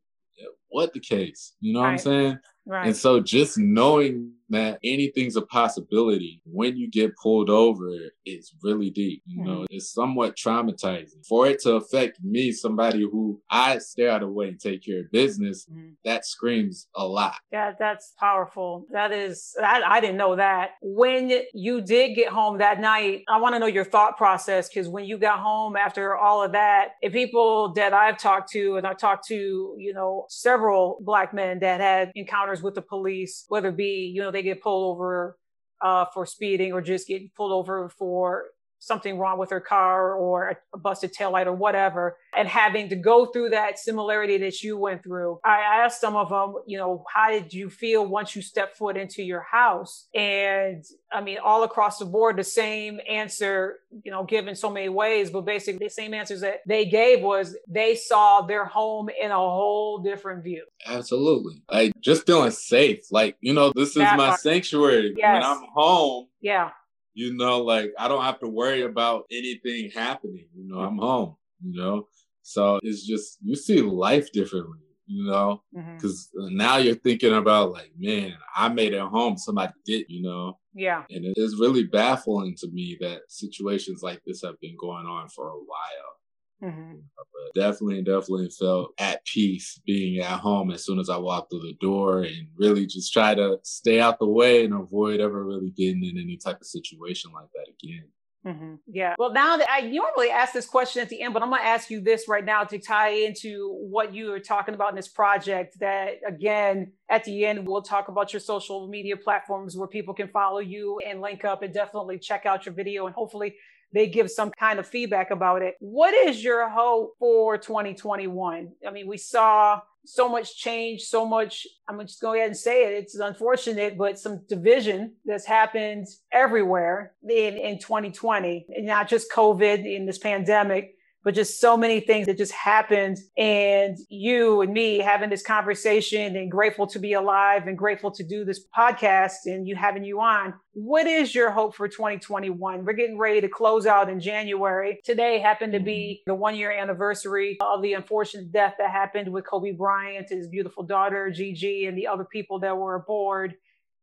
what 0.69 0.93
the 0.93 0.99
case. 0.99 1.53
You 1.59 1.73
know 1.73 1.81
right. 1.81 1.87
what 1.87 1.91
I'm 1.91 1.97
saying? 1.97 2.39
Right. 2.71 2.87
And 2.87 2.95
so 2.95 3.19
just 3.19 3.57
knowing 3.57 4.31
that 4.51 4.79
anything's 4.83 5.37
a 5.37 5.41
possibility 5.41 6.41
when 6.45 6.77
you 6.77 6.89
get 6.89 7.15
pulled 7.15 7.49
over 7.49 7.89
is 8.25 8.53
really 8.61 8.89
deep. 8.89 9.23
You 9.25 9.39
mm-hmm. 9.39 9.49
know, 9.49 9.65
it's 9.69 9.93
somewhat 9.93 10.35
traumatizing. 10.35 11.25
For 11.27 11.47
it 11.47 11.59
to 11.61 11.75
affect 11.75 12.19
me, 12.23 12.51
somebody 12.51 13.01
who 13.01 13.41
I 13.49 13.77
stay 13.79 14.09
out 14.09 14.21
of 14.21 14.29
the 14.29 14.33
way 14.33 14.49
and 14.49 14.59
take 14.59 14.85
care 14.85 14.99
of 14.99 15.11
business, 15.11 15.65
mm-hmm. 15.65 15.91
that 16.05 16.25
screams 16.25 16.87
a 16.95 17.05
lot. 17.05 17.35
Yeah, 17.51 17.71
that's 17.79 18.13
powerful. 18.19 18.85
That 18.91 19.11
is, 19.11 19.55
I, 19.61 19.81
I 19.85 20.01
didn't 20.01 20.17
know 20.17 20.35
that. 20.35 20.71
When 20.81 21.31
you 21.53 21.81
did 21.81 22.15
get 22.15 22.27
home 22.29 22.57
that 22.59 22.79
night, 22.79 23.23
I 23.29 23.37
want 23.39 23.55
to 23.55 23.59
know 23.59 23.67
your 23.67 23.85
thought 23.85 24.17
process 24.17 24.67
because 24.67 24.89
when 24.89 25.05
you 25.05 25.17
got 25.17 25.39
home 25.39 25.75
after 25.77 26.15
all 26.17 26.43
of 26.43 26.51
that, 26.51 26.91
if 27.01 27.13
people 27.13 27.73
that 27.73 27.93
I've 27.93 28.17
talked 28.17 28.51
to, 28.51 28.75
and 28.75 28.85
I've 28.85 28.97
talked 28.97 29.27
to, 29.27 29.75
you 29.77 29.93
know, 29.93 30.25
several 30.29 30.97
black 31.01 31.33
men 31.33 31.59
that 31.59 31.79
had 31.79 32.11
encounters 32.15 32.60
with 32.61 32.75
the 32.75 32.81
police, 32.81 33.45
whether 33.47 33.69
it 33.69 33.77
be, 33.77 34.11
you 34.13 34.21
know, 34.21 34.31
they 34.31 34.43
get 34.43 34.61
pulled 34.61 34.95
over 34.95 35.37
uh, 35.81 36.05
for 36.13 36.25
speeding 36.25 36.73
or 36.73 36.81
just 36.81 37.07
getting 37.07 37.31
pulled 37.35 37.51
over 37.51 37.89
for 37.89 38.45
something 38.81 39.19
wrong 39.19 39.37
with 39.37 39.51
her 39.51 39.61
car 39.61 40.15
or 40.15 40.57
a 40.73 40.77
busted 40.77 41.13
taillight 41.13 41.45
or 41.45 41.53
whatever, 41.53 42.17
and 42.35 42.47
having 42.47 42.89
to 42.89 42.95
go 42.95 43.27
through 43.27 43.49
that 43.49 43.77
similarity 43.77 44.39
that 44.39 44.63
you 44.63 44.75
went 44.75 45.03
through. 45.03 45.39
I 45.45 45.59
asked 45.59 46.01
some 46.01 46.15
of 46.15 46.29
them, 46.29 46.55
you 46.65 46.79
know, 46.79 47.05
how 47.13 47.29
did 47.29 47.53
you 47.53 47.69
feel 47.69 48.05
once 48.05 48.35
you 48.35 48.41
stepped 48.41 48.77
foot 48.77 48.97
into 48.97 49.21
your 49.21 49.41
house? 49.41 50.07
And 50.15 50.83
I 51.13 51.21
mean, 51.21 51.37
all 51.43 51.63
across 51.63 51.99
the 51.99 52.05
board, 52.05 52.37
the 52.37 52.43
same 52.43 52.99
answer, 53.07 53.77
you 54.03 54.11
know, 54.11 54.23
given 54.23 54.55
so 54.55 54.71
many 54.71 54.89
ways, 54.89 55.29
but 55.29 55.45
basically 55.45 55.85
the 55.85 55.91
same 55.91 56.15
answers 56.15 56.41
that 56.41 56.61
they 56.67 56.85
gave 56.85 57.21
was 57.21 57.55
they 57.67 57.93
saw 57.93 58.41
their 58.41 58.65
home 58.65 59.09
in 59.09 59.29
a 59.29 59.35
whole 59.35 59.99
different 59.99 60.43
view. 60.43 60.65
Absolutely. 60.87 61.61
Like 61.71 61.93
just 62.01 62.25
feeling 62.25 62.49
safe. 62.49 63.11
Like, 63.11 63.37
you 63.41 63.53
know, 63.53 63.71
this 63.75 63.89
is 63.89 63.95
that 63.95 64.17
my 64.17 64.29
part. 64.29 64.39
sanctuary. 64.39 65.13
Yes. 65.15 65.33
When 65.33 65.43
I'm 65.43 65.65
home. 65.71 66.27
Yeah 66.41 66.71
you 67.13 67.35
know, 67.35 67.61
like 67.61 67.91
I 67.97 68.07
don't 68.07 68.23
have 68.23 68.39
to 68.39 68.47
worry 68.47 68.83
about 68.83 69.25
anything 69.31 69.91
happening. 69.91 70.47
You 70.55 70.67
know, 70.67 70.79
I'm 70.79 70.97
home, 70.97 71.35
you 71.61 71.79
know? 71.79 72.07
So 72.41 72.79
it's 72.83 73.05
just, 73.05 73.37
you 73.43 73.55
see 73.55 73.81
life 73.81 74.31
differently, 74.31 74.79
you 75.05 75.29
know? 75.29 75.61
Because 75.73 76.29
mm-hmm. 76.35 76.57
now 76.57 76.77
you're 76.77 76.95
thinking 76.95 77.35
about, 77.35 77.71
like, 77.71 77.91
man, 77.97 78.33
I 78.55 78.69
made 78.69 78.93
it 78.93 79.01
home. 79.01 79.37
Somebody 79.37 79.73
did, 79.85 80.05
you 80.09 80.23
know? 80.23 80.57
Yeah. 80.73 81.03
And 81.09 81.25
it 81.25 81.33
is 81.35 81.59
really 81.59 81.83
baffling 81.83 82.55
to 82.59 82.67
me 82.71 82.97
that 83.01 83.21
situations 83.27 84.01
like 84.01 84.21
this 84.25 84.41
have 84.41 84.59
been 84.59 84.75
going 84.79 85.05
on 85.05 85.27
for 85.29 85.49
a 85.49 85.57
while. 85.57 86.15
Mm-hmm. 86.63 86.93
But 87.15 87.59
definitely, 87.59 88.01
definitely 88.03 88.49
felt 88.49 88.93
at 88.97 89.25
peace 89.25 89.79
being 89.85 90.19
at 90.19 90.39
home 90.39 90.71
as 90.71 90.85
soon 90.85 90.99
as 90.99 91.09
I 91.09 91.17
walked 91.17 91.51
through 91.51 91.61
the 91.61 91.77
door 91.81 92.21
and 92.21 92.47
really 92.55 92.85
just 92.85 93.11
try 93.11 93.33
to 93.33 93.57
stay 93.63 93.99
out 93.99 94.19
the 94.19 94.27
way 94.27 94.63
and 94.63 94.73
avoid 94.73 95.19
ever 95.19 95.43
really 95.43 95.71
getting 95.71 96.03
in 96.03 96.17
any 96.17 96.37
type 96.37 96.61
of 96.61 96.67
situation 96.67 97.31
like 97.33 97.49
that 97.55 97.67
again. 97.67 98.05
Mm-hmm. 98.45 98.75
Yeah. 98.87 99.15
Well, 99.19 99.33
now 99.33 99.57
that 99.57 99.67
I 99.69 99.81
normally 99.81 100.31
ask 100.31 100.53
this 100.53 100.65
question 100.65 101.01
at 101.01 101.09
the 101.09 101.21
end, 101.21 101.33
but 101.33 101.43
I'm 101.43 101.49
going 101.49 101.61
to 101.61 101.67
ask 101.67 101.91
you 101.91 102.01
this 102.01 102.27
right 102.27 102.43
now 102.43 102.63
to 102.63 102.79
tie 102.79 103.09
into 103.09 103.77
what 103.81 104.15
you 104.15 104.33
are 104.33 104.39
talking 104.39 104.73
about 104.73 104.89
in 104.89 104.95
this 104.95 105.07
project. 105.07 105.77
That 105.79 106.15
again, 106.27 106.93
at 107.09 107.23
the 107.23 107.45
end, 107.45 107.67
we'll 107.67 107.83
talk 107.83 108.07
about 108.07 108.33
your 108.33 108.39
social 108.39 108.87
media 108.87 109.15
platforms 109.15 109.77
where 109.77 109.87
people 109.87 110.15
can 110.15 110.27
follow 110.27 110.59
you 110.59 110.99
and 111.05 111.21
link 111.21 111.45
up 111.45 111.61
and 111.61 111.71
definitely 111.71 112.17
check 112.17 112.47
out 112.47 112.65
your 112.65 112.73
video 112.73 113.05
and 113.05 113.13
hopefully 113.13 113.55
they 113.93 114.07
give 114.07 114.31
some 114.31 114.51
kind 114.51 114.79
of 114.79 114.87
feedback 114.87 115.31
about 115.31 115.61
it. 115.61 115.75
What 115.79 116.13
is 116.13 116.43
your 116.43 116.69
hope 116.69 117.15
for 117.19 117.57
2021? 117.57 118.71
I 118.85 118.91
mean, 118.91 119.07
we 119.07 119.17
saw 119.17 119.81
so 120.05 120.27
much 120.27 120.57
change, 120.57 121.01
so 121.01 121.25
much. 121.25 121.67
I'm 121.87 121.99
just 122.01 122.21
go 122.21 122.33
ahead 122.33 122.47
and 122.47 122.57
say 122.57 122.85
it. 122.85 123.03
It's 123.03 123.15
unfortunate, 123.15 123.97
but 123.97 124.19
some 124.19 124.41
division 124.47 125.13
that's 125.25 125.45
happened 125.45 126.07
everywhere 126.31 127.13
in, 127.23 127.57
in 127.57 127.79
2020, 127.79 128.67
and 128.75 128.85
not 128.85 129.07
just 129.07 129.31
COVID 129.31 129.85
in 129.85 130.05
this 130.05 130.17
pandemic, 130.17 130.95
but 131.23 131.35
just 131.35 131.59
so 131.59 131.77
many 131.77 131.99
things 131.99 132.27
that 132.27 132.37
just 132.37 132.51
happened. 132.51 133.17
And 133.37 133.97
you 134.09 134.61
and 134.61 134.73
me 134.73 134.97
having 134.97 135.29
this 135.29 135.43
conversation 135.43 136.35
and 136.35 136.49
grateful 136.49 136.87
to 136.87 136.99
be 136.99 137.13
alive 137.13 137.67
and 137.67 137.77
grateful 137.77 138.11
to 138.11 138.23
do 138.23 138.43
this 138.43 138.65
podcast 138.75 139.45
and 139.45 139.67
you 139.67 139.75
having 139.75 140.03
you 140.03 140.19
on. 140.19 140.53
What 140.73 141.05
is 141.05 141.35
your 141.35 141.51
hope 141.51 141.75
for 141.75 141.87
2021? 141.87 142.85
We're 142.85 142.93
getting 142.93 143.17
ready 143.17 143.41
to 143.41 143.49
close 143.49 143.85
out 143.85 144.09
in 144.09 144.19
January. 144.19 144.99
Today 145.03 145.39
happened 145.39 145.73
to 145.73 145.79
be 145.79 146.21
mm-hmm. 146.21 146.31
the 146.31 146.35
one 146.35 146.55
year 146.55 146.71
anniversary 146.71 147.57
of 147.61 147.81
the 147.81 147.93
unfortunate 147.93 148.51
death 148.51 148.75
that 148.79 148.89
happened 148.89 149.31
with 149.31 149.45
Kobe 149.45 149.71
Bryant, 149.71 150.29
his 150.29 150.47
beautiful 150.47 150.83
daughter, 150.83 151.29
Gigi, 151.29 151.85
and 151.85 151.97
the 151.97 152.07
other 152.07 152.25
people 152.25 152.59
that 152.59 152.77
were 152.77 152.95
aboard. 152.95 153.55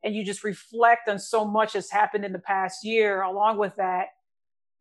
And 0.05 0.15
you 0.15 0.25
just 0.25 0.45
reflect 0.45 1.09
on 1.09 1.19
so 1.19 1.45
much 1.45 1.73
that's 1.73 1.91
happened 1.91 2.25
in 2.25 2.33
the 2.33 2.39
past 2.39 2.85
year. 2.85 3.23
Along 3.23 3.59
with 3.59 3.75
that, 3.77 4.09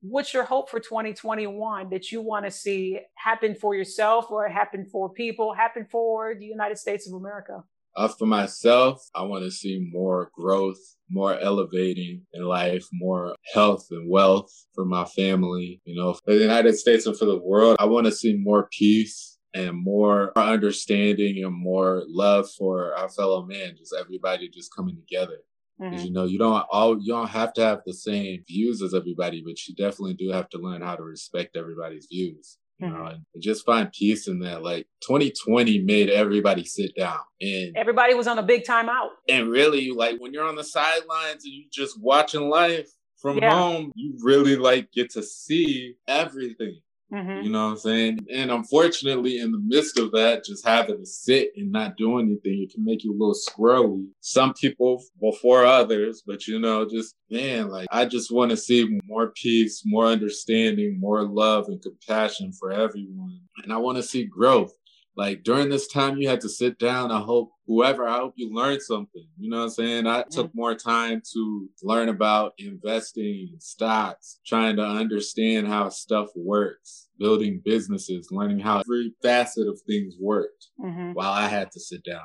what's 0.01 0.33
your 0.33 0.43
hope 0.43 0.69
for 0.69 0.79
2021 0.79 1.89
that 1.89 2.11
you 2.11 2.21
want 2.21 2.45
to 2.45 2.51
see 2.51 2.99
happen 3.15 3.55
for 3.55 3.75
yourself 3.75 4.29
or 4.29 4.47
happen 4.47 4.85
for 4.85 5.09
people, 5.09 5.53
happen 5.53 5.85
for 5.89 6.35
the 6.35 6.45
United 6.45 6.77
States 6.77 7.07
of 7.07 7.13
America? 7.13 7.63
Uh, 7.95 8.07
for 8.07 8.27
myself, 8.27 9.09
I 9.15 9.23
want 9.23 9.43
to 9.43 9.49
see 9.49 9.89
more 9.91 10.29
growth, 10.35 10.77
more 11.09 11.39
elevating 11.39 12.21
in 12.31 12.43
life, 12.43 12.85
more 12.93 13.35
health 13.55 13.87
and 13.89 14.07
wealth 14.07 14.51
for 14.75 14.85
my 14.85 15.05
family. 15.05 15.81
You 15.83 15.95
know, 15.95 16.13
for 16.13 16.35
the 16.35 16.41
United 16.41 16.77
States 16.77 17.07
and 17.07 17.17
for 17.17 17.25
the 17.25 17.39
world, 17.39 17.77
I 17.79 17.85
want 17.85 18.05
to 18.05 18.11
see 18.11 18.37
more 18.37 18.69
peace 18.71 19.39
and 19.55 19.83
more 19.83 20.37
understanding 20.37 21.43
and 21.43 21.53
more 21.55 22.03
love 22.07 22.47
for 22.51 22.95
our 22.95 23.09
fellow 23.09 23.43
man, 23.47 23.75
just 23.75 23.95
everybody 23.99 24.47
just 24.47 24.75
coming 24.75 24.95
together. 24.95 25.39
Mm-hmm. 25.81 26.05
You 26.05 26.11
know, 26.11 26.25
you 26.25 26.39
don't 26.39 26.65
all 26.71 26.99
you 26.99 27.13
don't 27.13 27.29
have 27.29 27.53
to 27.53 27.61
have 27.61 27.81
the 27.85 27.93
same 27.93 28.43
views 28.47 28.81
as 28.81 28.93
everybody, 28.93 29.43
but 29.45 29.67
you 29.67 29.75
definitely 29.75 30.15
do 30.15 30.31
have 30.31 30.49
to 30.49 30.57
learn 30.57 30.81
how 30.81 30.95
to 30.95 31.03
respect 31.03 31.55
everybody's 31.55 32.07
views. 32.11 32.57
You 32.79 32.87
mm-hmm. 32.87 32.97
know, 32.97 33.05
and 33.05 33.23
just 33.39 33.65
find 33.65 33.91
peace 33.91 34.27
in 34.27 34.39
that. 34.39 34.63
Like 34.63 34.87
2020 35.01 35.81
made 35.81 36.09
everybody 36.09 36.63
sit 36.65 36.95
down, 36.95 37.19
and 37.41 37.75
everybody 37.75 38.15
was 38.15 38.27
on 38.27 38.39
a 38.39 38.43
big 38.43 38.63
timeout. 38.63 39.09
And 39.29 39.49
really, 39.49 39.91
like 39.91 40.17
when 40.19 40.33
you're 40.33 40.47
on 40.47 40.55
the 40.55 40.63
sidelines 40.63 41.43
and 41.43 41.53
you're 41.53 41.69
just 41.71 41.99
watching 42.01 42.49
life 42.49 42.89
from 43.21 43.37
yeah. 43.37 43.51
home, 43.51 43.91
you 43.95 44.17
really 44.23 44.55
like 44.55 44.91
get 44.91 45.11
to 45.11 45.23
see 45.23 45.95
everything. 46.07 46.79
Mm-hmm. 47.13 47.45
You 47.45 47.51
know 47.51 47.65
what 47.65 47.71
I'm 47.71 47.77
saying? 47.77 48.19
And 48.33 48.51
unfortunately, 48.51 49.39
in 49.39 49.51
the 49.51 49.61
midst 49.63 49.97
of 49.97 50.11
that, 50.11 50.43
just 50.43 50.65
having 50.65 50.97
to 50.97 51.05
sit 51.05 51.51
and 51.55 51.71
not 51.71 51.95
do 51.97 52.19
anything, 52.19 52.63
it 52.63 52.73
can 52.73 52.83
make 52.83 53.03
you 53.03 53.11
a 53.11 53.17
little 53.17 53.33
squirrely. 53.33 54.07
Some 54.19 54.53
people 54.53 55.01
before 55.21 55.65
others, 55.65 56.21
but 56.25 56.47
you 56.47 56.59
know, 56.59 56.87
just 56.87 57.15
man, 57.29 57.69
like 57.69 57.87
I 57.91 58.05
just 58.05 58.31
want 58.31 58.51
to 58.51 58.57
see 58.57 58.99
more 59.05 59.31
peace, 59.35 59.83
more 59.85 60.05
understanding, 60.05 60.99
more 60.99 61.23
love 61.23 61.67
and 61.67 61.81
compassion 61.81 62.51
for 62.51 62.71
everyone. 62.71 63.39
And 63.63 63.71
I 63.71 63.77
want 63.77 63.97
to 63.97 64.03
see 64.03 64.25
growth. 64.25 64.73
Like 65.17 65.43
during 65.43 65.69
this 65.69 65.87
time, 65.87 66.17
you 66.17 66.29
had 66.29 66.41
to 66.41 66.49
sit 66.49 66.77
down. 66.77 67.11
I 67.11 67.19
hope 67.19 67.51
whoever, 67.65 68.07
I 68.07 68.17
hope 68.17 68.35
you 68.35 68.53
learned 68.53 68.83
something. 68.83 69.27
You 69.39 69.49
know 69.49 69.57
what 69.57 69.63
I'm 69.63 69.69
saying? 69.71 70.05
I 70.05 70.23
took 70.29 70.53
more 70.53 70.75
time 70.75 71.23
to 71.33 71.67
learn 71.81 72.09
about 72.09 72.53
investing 72.59 73.49
in 73.51 73.59
stocks, 73.59 74.39
trying 74.45 74.75
to 74.75 74.83
understand 74.83 75.67
how 75.67 75.89
stuff 75.89 76.29
works, 76.35 77.09
building 77.17 77.63
businesses, 77.65 78.29
learning 78.29 78.59
how 78.59 78.81
every 78.81 79.15
facet 79.23 79.67
of 79.67 79.81
things 79.87 80.13
worked 80.19 80.67
mm-hmm. 80.79 81.13
while 81.13 81.31
I 81.31 81.47
had 81.47 81.71
to 81.71 81.79
sit 81.79 82.03
down. 82.03 82.21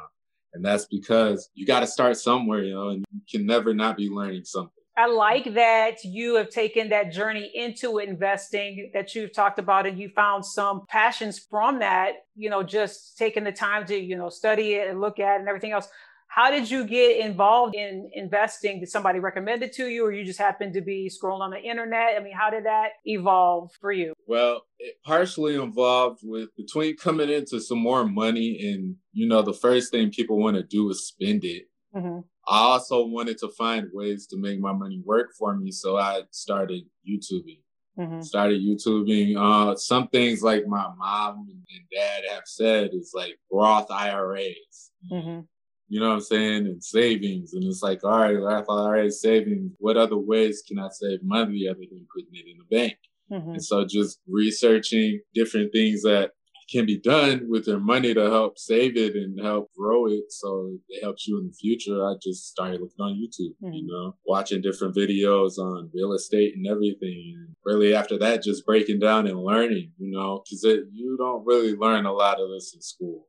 And 0.53 0.63
that's 0.63 0.85
because 0.85 1.49
you 1.55 1.65
got 1.65 1.81
to 1.81 1.87
start 1.87 2.19
somewhere, 2.19 2.63
you 2.63 2.75
know, 2.75 2.91
and 2.91 3.07
you 3.11 3.21
can 3.31 3.47
never 3.47 3.73
not 3.73 3.97
be 3.97 4.11
learning 4.11 4.45
something. 4.45 4.82
I 4.97 5.07
like 5.07 5.55
that 5.55 6.05
you 6.05 6.35
have 6.37 6.51
taken 6.51 6.91
that 6.91 7.13
journey 7.13 7.51
into 7.55 7.99
investing 7.99 8.91
that 8.93 9.15
you've 9.15 9.33
talked 9.33 9.59
about 9.59 9.87
and 9.87 9.99
you 9.99 10.11
found 10.11 10.45
some 10.45 10.83
passions 10.89 11.39
from 11.39 11.79
that, 11.79 12.13
you 12.37 12.51
know, 12.51 12.63
just 12.63 13.17
taking 13.17 13.45
the 13.45 13.53
time 13.53 13.87
to, 13.87 13.97
you 13.97 14.17
know, 14.17 14.29
study 14.29 14.75
it 14.75 14.89
and 14.89 15.01
look 15.01 15.19
at 15.19 15.37
it 15.37 15.41
and 15.41 15.49
everything 15.49 15.73
else. 15.73 15.89
How 16.27 16.51
did 16.51 16.71
you 16.71 16.87
get 16.87 17.25
involved 17.25 17.75
in 17.75 18.11
investing? 18.15 18.81
Did 18.81 18.89
somebody 18.89 19.19
recommend 19.19 19.63
it 19.63 19.73
to 19.75 19.87
you 19.87 20.05
or 20.07 20.13
you 20.13 20.25
just 20.25 20.39
happened 20.39 20.75
to 20.75 20.81
be 20.81 21.11
scrolling 21.11 21.41
on 21.41 21.51
the 21.51 21.61
internet? 21.61 22.17
I 22.19 22.23
mean, 22.23 22.35
how 22.35 22.49
did 22.51 22.65
that 22.65 22.93
evolve 23.05 23.71
for 23.81 23.93
you? 23.93 24.15
Well, 24.27 24.63
it 24.79 24.95
partially 25.05 25.57
involved 25.57 26.21
with 26.23 26.49
between 26.57 26.97
coming 26.97 27.29
into 27.29 27.61
some 27.61 27.79
more 27.79 28.07
money 28.07 28.59
and, 28.63 28.97
you 29.13 29.27
know, 29.27 29.43
the 29.43 29.53
first 29.53 29.91
thing 29.91 30.11
people 30.11 30.39
want 30.39 30.57
to 30.57 30.63
do 30.63 30.89
is 30.91 31.07
spend 31.07 31.45
it. 31.45 31.65
Mm-hmm. 31.95 32.21
I 32.49 32.59
also 32.59 33.07
wanted 33.07 33.39
to 33.39 33.49
find 33.51 33.89
ways 33.93 34.27
to 34.29 34.37
make 34.37 34.59
my 34.59 34.73
money 34.73 35.01
work 35.05 35.31
for 35.39 35.57
me. 35.57 35.71
So 35.71 35.97
I 35.97 36.23
started 36.31 36.83
YouTubing. 37.09 37.61
Mm-hmm. 37.99 38.23
Started 38.23 38.61
YouTubing. 38.61 39.37
Uh, 39.37 39.77
some 39.77 40.09
things 40.09 40.43
like 40.43 40.67
my 40.67 40.89
mom 40.97 41.47
and 41.51 41.85
dad 41.95 42.23
have 42.33 42.45
said 42.47 42.91
is 42.93 43.13
like 43.15 43.39
Roth 43.51 43.91
IRAs. 43.91 44.91
Mm-hmm. 45.11 45.41
You 45.89 46.01
know 46.01 46.09
what 46.09 46.15
I'm 46.15 46.21
saying? 46.21 46.67
And 46.67 46.83
savings. 46.83 47.53
And 47.53 47.65
it's 47.65 47.83
like, 47.83 48.03
all 48.03 48.19
right, 48.19 48.33
Roth 48.33 48.69
IRA 48.69 49.11
savings. 49.11 49.73
What 49.79 49.97
other 49.97 50.17
ways 50.17 50.63
can 50.67 50.79
I 50.79 50.89
save 50.91 51.23
money 51.23 51.69
other 51.69 51.81
than 51.81 52.07
putting 52.13 52.35
it 52.35 52.47
in 52.51 52.59
the 52.59 52.77
bank? 52.77 52.97
Mm-hmm. 53.31 53.53
And 53.53 53.65
so 53.65 53.85
just 53.85 54.21
researching 54.27 55.21
different 55.35 55.73
things 55.73 56.03
that 56.03 56.33
can 56.73 56.87
be 56.87 56.99
done 56.99 57.47
with 57.49 57.67
their 57.67 57.79
money 57.79 58.15
to 58.15 58.31
help 58.31 58.59
save 58.59 58.97
it 58.97 59.15
and 59.15 59.39
help 59.41 59.71
grow 59.77 60.07
it 60.07 60.25
so 60.31 60.75
it 60.89 61.03
helps 61.03 61.29
you 61.29 61.39
in 61.39 61.49
the 61.49 61.53
future. 61.53 62.05
I 62.05 62.15
just 62.23 62.49
started 62.49 62.81
looking 62.81 63.01
on 63.01 63.13
youtube 63.13 63.55
mm-hmm. 63.63 63.73
you 63.73 63.87
know 63.87 64.17
watching 64.27 64.63
different 64.63 64.97
videos 64.97 65.59
on 65.59 65.91
real 65.95 66.13
estate 66.13 66.55
and 66.57 66.67
everything 66.67 67.35
and 67.37 67.55
really 67.65 67.95
after 67.95 68.19
that 68.19 68.43
just 68.43 68.65
breaking 68.65 68.99
down 68.99 69.27
and 69.27 69.39
learning 69.39 69.93
you 69.99 70.11
know 70.11 70.43
because 70.45 70.65
you 70.93 71.17
don't 71.19 71.45
really 71.45 71.75
learn 71.75 72.07
a 72.07 72.13
lot 72.13 72.41
of 72.41 72.49
this 72.51 72.73
in 72.75 72.81
school. 72.81 73.27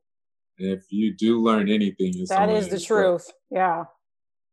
And 0.58 0.70
if 0.70 0.84
you 0.90 1.14
do 1.16 1.42
learn 1.42 1.68
anything 1.68 2.12
it's 2.16 2.30
that 2.30 2.48
is 2.48 2.68
the 2.68 2.80
truth 2.80 3.30
yeah. 3.50 3.84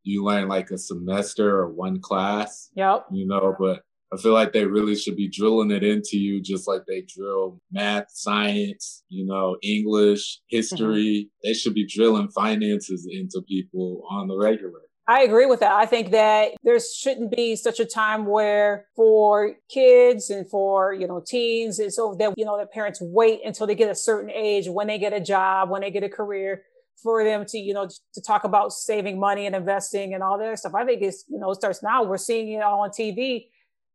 you 0.02 0.24
learn 0.24 0.48
like 0.48 0.70
a 0.70 0.78
semester 0.78 1.58
or 1.58 1.68
one 1.68 2.00
class 2.00 2.70
yep 2.74 3.06
you 3.10 3.26
know 3.26 3.54
but 3.58 3.82
I 4.12 4.18
feel 4.18 4.34
like 4.34 4.52
they 4.52 4.66
really 4.66 4.94
should 4.94 5.16
be 5.16 5.28
drilling 5.28 5.70
it 5.70 5.82
into 5.82 6.18
you 6.18 6.42
just 6.42 6.68
like 6.68 6.82
they 6.86 7.02
drill 7.08 7.60
math, 7.70 8.06
science, 8.10 9.04
you 9.08 9.24
know, 9.24 9.56
English, 9.62 10.40
history. 10.48 11.28
Mm-hmm. 11.28 11.48
They 11.48 11.54
should 11.54 11.72
be 11.72 11.86
drilling 11.86 12.28
finances 12.28 13.08
into 13.10 13.42
people 13.48 14.02
on 14.10 14.28
the 14.28 14.36
regular. 14.36 14.80
I 15.08 15.22
agree 15.22 15.46
with 15.46 15.60
that. 15.60 15.72
I 15.72 15.86
think 15.86 16.10
that 16.12 16.52
there 16.62 16.78
shouldn't 16.78 17.34
be 17.34 17.56
such 17.56 17.80
a 17.80 17.84
time 17.84 18.26
where 18.26 18.86
for 18.94 19.54
kids 19.68 20.30
and 20.30 20.48
for, 20.48 20.92
you 20.92 21.08
know, 21.08 21.22
teens 21.26 21.78
and 21.78 21.92
so 21.92 22.14
that, 22.18 22.34
you 22.36 22.44
know, 22.44 22.58
that 22.58 22.70
parents 22.70 23.00
wait 23.00 23.40
until 23.44 23.66
they 23.66 23.74
get 23.74 23.90
a 23.90 23.94
certain 23.94 24.30
age 24.30 24.68
when 24.68 24.86
they 24.86 24.98
get 24.98 25.12
a 25.12 25.20
job, 25.20 25.70
when 25.70 25.80
they 25.80 25.90
get 25.90 26.04
a 26.04 26.08
career 26.08 26.62
for 27.02 27.24
them 27.24 27.44
to, 27.46 27.58
you 27.58 27.74
know, 27.74 27.88
to 28.14 28.22
talk 28.22 28.44
about 28.44 28.72
saving 28.72 29.18
money 29.18 29.46
and 29.46 29.56
investing 29.56 30.14
and 30.14 30.22
all 30.22 30.38
that 30.38 30.58
stuff. 30.58 30.74
I 30.74 30.84
think 30.84 31.02
it's, 31.02 31.24
you 31.28 31.38
know, 31.38 31.50
it 31.50 31.56
starts 31.56 31.82
now. 31.82 32.04
We're 32.04 32.18
seeing 32.18 32.52
it 32.52 32.62
all 32.62 32.82
on 32.82 32.90
TV 32.90 33.46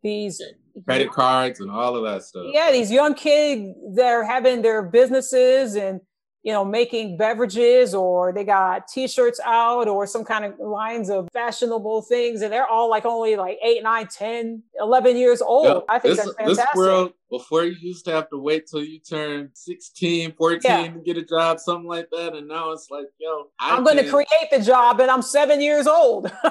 these 0.04 0.42
credit 0.86 1.12
cards 1.12 1.60
and 1.60 1.72
all 1.72 1.96
of 1.96 2.04
that 2.04 2.24
stuff. 2.24 2.46
Yeah, 2.52 2.72
these 2.72 2.92
young 2.92 3.14
kids 3.14 3.74
that 3.96 4.12
are 4.12 4.24
having 4.24 4.62
their 4.62 4.84
businesses 4.84 5.76
and 5.76 6.02
you 6.48 6.54
know 6.54 6.64
making 6.64 7.18
beverages 7.18 7.94
or 7.94 8.32
they 8.32 8.46
got 8.46 8.88
t-shirts 8.88 9.38
out 9.44 9.90
or 9.90 10.08
some 10.08 10.24
kind 10.24 10.46
of 10.46 10.58
lines 10.58 11.10
of 11.10 11.28
fashionable 11.34 12.02
things 12.04 12.42
and 12.42 12.54
they're 12.54 12.66
all 12.66 12.90
like 12.90 13.06
only 13.06 13.36
like 13.36 13.58
8 13.62 13.84
9 13.84 14.08
10 14.08 14.64
11 14.80 15.18
years 15.18 15.42
old. 15.42 15.84
I 15.90 16.00
think 16.00 16.16
this, 16.16 16.26
that's 16.26 16.38
fantastic. 16.38 16.66
this 16.74 16.76
world 16.78 17.12
before 17.30 17.66
you 17.66 17.76
used 17.82 18.06
to 18.06 18.14
have 18.14 18.30
to 18.30 18.38
wait 18.38 18.66
till 18.66 18.82
you 18.82 19.00
turn 19.00 19.50
16 19.56 20.36
14 20.38 20.62
yeah. 20.64 20.88
to 20.88 21.00
get 21.00 21.18
a 21.18 21.26
job 21.26 21.60
something 21.60 21.86
like 21.86 22.08
that 22.12 22.34
and 22.34 22.48
now 22.48 22.72
it's 22.72 22.88
like 22.90 23.08
yo 23.20 23.48
I 23.60 23.76
am 23.76 23.84
going 23.84 23.98
to 23.98 24.10
create 24.10 24.50
the 24.50 24.62
job 24.62 25.02
and 25.02 25.12
i'm 25.12 25.22
seven 25.22 25.60
years 25.60 25.86
old. 25.86 26.32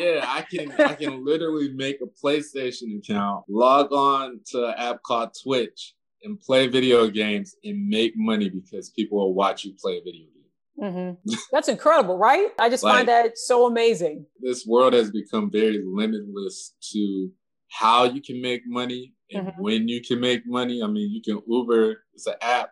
Yeah, 0.00 0.24
I 0.26 0.42
can 0.42 0.70
I 0.78 0.94
can 0.94 1.24
literally 1.24 1.70
make 1.70 2.00
a 2.00 2.06
PlayStation 2.06 2.98
account, 2.98 3.44
log 3.48 3.92
on 3.92 4.40
to 4.52 4.66
an 4.66 4.74
app 4.76 5.02
called 5.02 5.30
Twitch, 5.42 5.94
and 6.22 6.40
play 6.40 6.66
video 6.66 7.08
games 7.08 7.54
and 7.64 7.88
make 7.88 8.14
money 8.16 8.48
because 8.48 8.90
people 8.90 9.18
will 9.18 9.34
watch 9.34 9.64
you 9.64 9.74
play 9.80 9.98
a 9.98 10.02
video 10.02 10.26
game. 10.26 10.38
Mm-hmm. 10.80 11.32
That's 11.52 11.68
incredible, 11.68 12.18
right? 12.18 12.48
I 12.58 12.68
just 12.68 12.84
like, 12.84 12.94
find 12.96 13.08
that 13.08 13.36
so 13.36 13.66
amazing. 13.66 14.26
This 14.40 14.64
world 14.66 14.92
has 14.92 15.10
become 15.10 15.50
very 15.50 15.82
limitless 15.84 16.74
to 16.92 17.30
how 17.70 18.04
you 18.04 18.22
can 18.22 18.40
make 18.40 18.62
money 18.66 19.12
and 19.30 19.48
mm-hmm. 19.48 19.62
when 19.62 19.88
you 19.88 20.00
can 20.00 20.20
make 20.20 20.46
money. 20.46 20.82
I 20.82 20.86
mean, 20.86 21.10
you 21.10 21.20
can 21.22 21.42
Uber, 21.46 22.02
it's 22.14 22.26
an 22.26 22.34
app. 22.40 22.70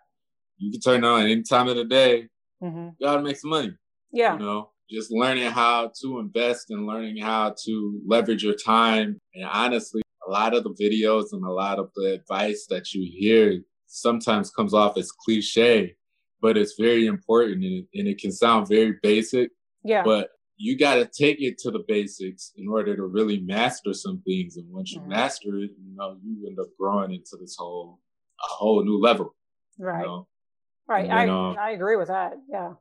You 0.59 0.71
can 0.71 0.81
turn 0.81 1.05
on 1.05 1.23
any 1.23 1.43
time 1.43 1.69
of 1.69 1.77
the 1.77 1.85
day. 1.85 2.29
Mm-hmm. 2.63 2.89
You 2.99 3.07
gotta 3.07 3.23
make 3.23 3.37
some 3.37 3.51
money. 3.51 3.73
Yeah. 4.13 4.35
You 4.35 4.39
know, 4.39 4.71
just 4.91 5.11
learning 5.11 5.51
how 5.51 5.93
to 6.01 6.19
invest 6.21 6.71
and 6.71 6.87
learning 6.87 7.19
how 7.19 7.55
to 7.65 8.01
leverage 8.07 8.45
your 8.45 8.55
time. 8.55 9.21
And 9.35 9.45
honestly, 9.45 10.03
a 10.27 10.31
lot 10.31 10.55
of 10.55 10.65
the 10.65 10.71
videos 10.71 11.33
and 11.33 11.45
a 11.45 11.51
lot 11.51 11.79
of 11.79 11.91
the 11.95 12.13
advice 12.13 12.67
that 12.71 12.93
you 12.93 13.09
hear 13.11 13.63
sometimes 13.87 14.51
comes 14.51 14.75
off 14.75 14.97
as 14.97 15.13
cliche, 15.13 15.97
but 16.41 16.57
it's 16.57 16.75
very 16.79 17.07
important 17.07 17.63
and 17.65 17.73
it, 17.73 17.87
and 17.95 18.09
it 18.09 18.19
can 18.19 18.33
sound 18.33 18.69
very 18.69 18.95
basic. 19.03 19.51
Yeah. 19.85 20.03
But 20.05 20.31
you 20.57 20.77
got 20.77 20.97
to 20.97 21.05
take 21.05 21.41
it 21.41 21.59
to 21.59 21.71
the 21.71 21.85
basics 21.87 22.53
in 22.57 22.69
order 22.69 22.97
to 22.97 23.05
really 23.05 23.41
master 23.41 23.93
some 23.93 24.23
things. 24.27 24.57
And 24.57 24.67
once 24.71 24.93
you 24.93 25.01
mm-hmm. 25.01 25.11
master 25.11 25.49
it, 25.57 25.71
you 25.79 25.95
know, 25.95 26.17
you 26.23 26.47
end 26.49 26.59
up 26.59 26.69
growing 26.79 27.13
into 27.13 27.37
this 27.41 27.57
whole, 27.59 28.01
a 28.41 28.49
whole 28.49 28.83
new 28.85 29.01
level. 29.01 29.35
Right. 29.79 30.01
You 30.01 30.07
know? 30.07 30.29
Right. 30.89 31.09
Then, 31.09 31.17
I, 31.17 31.29
uh, 31.29 31.55
I 31.61 31.71
agree 31.73 31.97
with 31.97 32.09
that. 32.09 32.33
Yeah. 32.49 32.73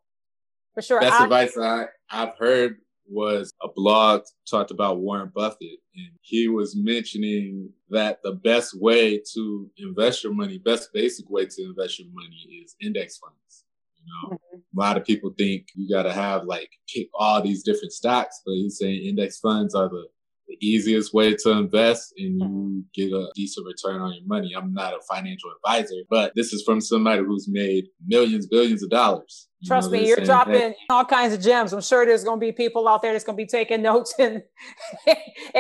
For 0.74 0.82
sure. 0.82 1.02
Best 1.02 1.20
I, 1.20 1.24
advice 1.24 1.58
I, 1.58 1.86
I've 2.10 2.38
heard 2.38 2.78
was 3.08 3.54
a 3.62 3.68
blog 3.68 4.24
talked 4.50 4.72
about 4.72 5.00
Warren 5.00 5.32
Buffett, 5.34 5.80
and 5.96 6.12
he 6.22 6.48
was 6.48 6.76
mentioning 6.76 7.70
that 7.90 8.20
the 8.24 8.34
best 8.34 8.80
way 8.80 9.22
to 9.34 9.70
invest 9.78 10.24
your 10.24 10.34
money, 10.34 10.58
best 10.58 10.92
basic 10.94 11.30
way 11.30 11.46
to 11.46 11.64
invest 11.64 12.00
your 12.00 12.10
money 12.14 12.62
is 12.64 12.76
index 12.82 13.18
funds. 13.18 13.66
You 13.96 14.06
know, 14.06 14.36
mm-hmm. 14.36 14.58
a 14.58 14.82
lot 14.82 14.98
of 14.98 15.06
people 15.06 15.34
think 15.38 15.68
you 15.76 15.90
got 15.90 16.04
to 16.04 16.14
have 16.14 16.46
like 16.46 16.70
pick 16.94 17.10
all 17.14 17.42
these 17.42 17.64
different 17.64 17.94
stocks, 17.94 18.42
but 18.46 18.54
he's 18.54 18.78
saying 18.78 19.06
index 19.06 19.40
funds 19.40 19.76
are 19.76 19.90
the 19.90 20.08
the 20.48 20.58
easiest 20.62 21.14
way 21.14 21.36
to 21.36 21.52
invest 21.52 22.14
and 22.18 22.40
you 22.40 22.48
mm-hmm. 22.48 22.80
get 22.94 23.12
a 23.12 23.28
decent 23.36 23.66
return 23.66 24.02
on 24.02 24.14
your 24.14 24.26
money. 24.26 24.54
I'm 24.56 24.74
not 24.74 24.94
a 24.94 25.00
financial 25.10 25.52
advisor, 25.56 25.96
but 26.10 26.34
this 26.36 26.54
is 26.54 26.64
from 26.64 26.82
somebody 26.82 27.24
who's 27.24 27.48
made 27.50 27.86
millions, 28.06 28.48
billions 28.48 28.84
of 28.84 28.90
dollars. 28.90 29.48
Trust 29.66 29.90
you 29.90 29.98
know, 29.98 30.02
me, 30.02 30.08
you're 30.08 30.18
dropping 30.18 30.76
all 30.90 31.06
kinds 31.06 31.34
of 31.34 31.42
gems. 31.42 31.74
I'm 31.74 31.82
sure 31.82 32.06
there's 32.06 32.24
going 32.24 32.40
to 32.40 32.46
be 32.46 32.52
people 32.52 32.88
out 32.88 33.02
there 33.02 33.14
that's 33.14 33.24
going 33.24 33.38
to 33.38 33.42
be 33.42 33.48
taking 33.48 33.82
notes 33.82 34.14
and 34.20 34.44
and 35.08 35.18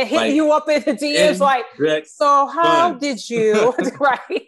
hitting 0.07 0.15
like, 0.15 0.33
you 0.33 0.51
up 0.51 0.69
in 0.69 0.83
the 0.83 0.93
DMs 0.93 1.39
like, 1.39 1.65
so 2.05 2.47
how 2.47 2.91
fun. 2.91 2.99
did 2.99 3.27
you? 3.29 3.73
right. 3.99 4.43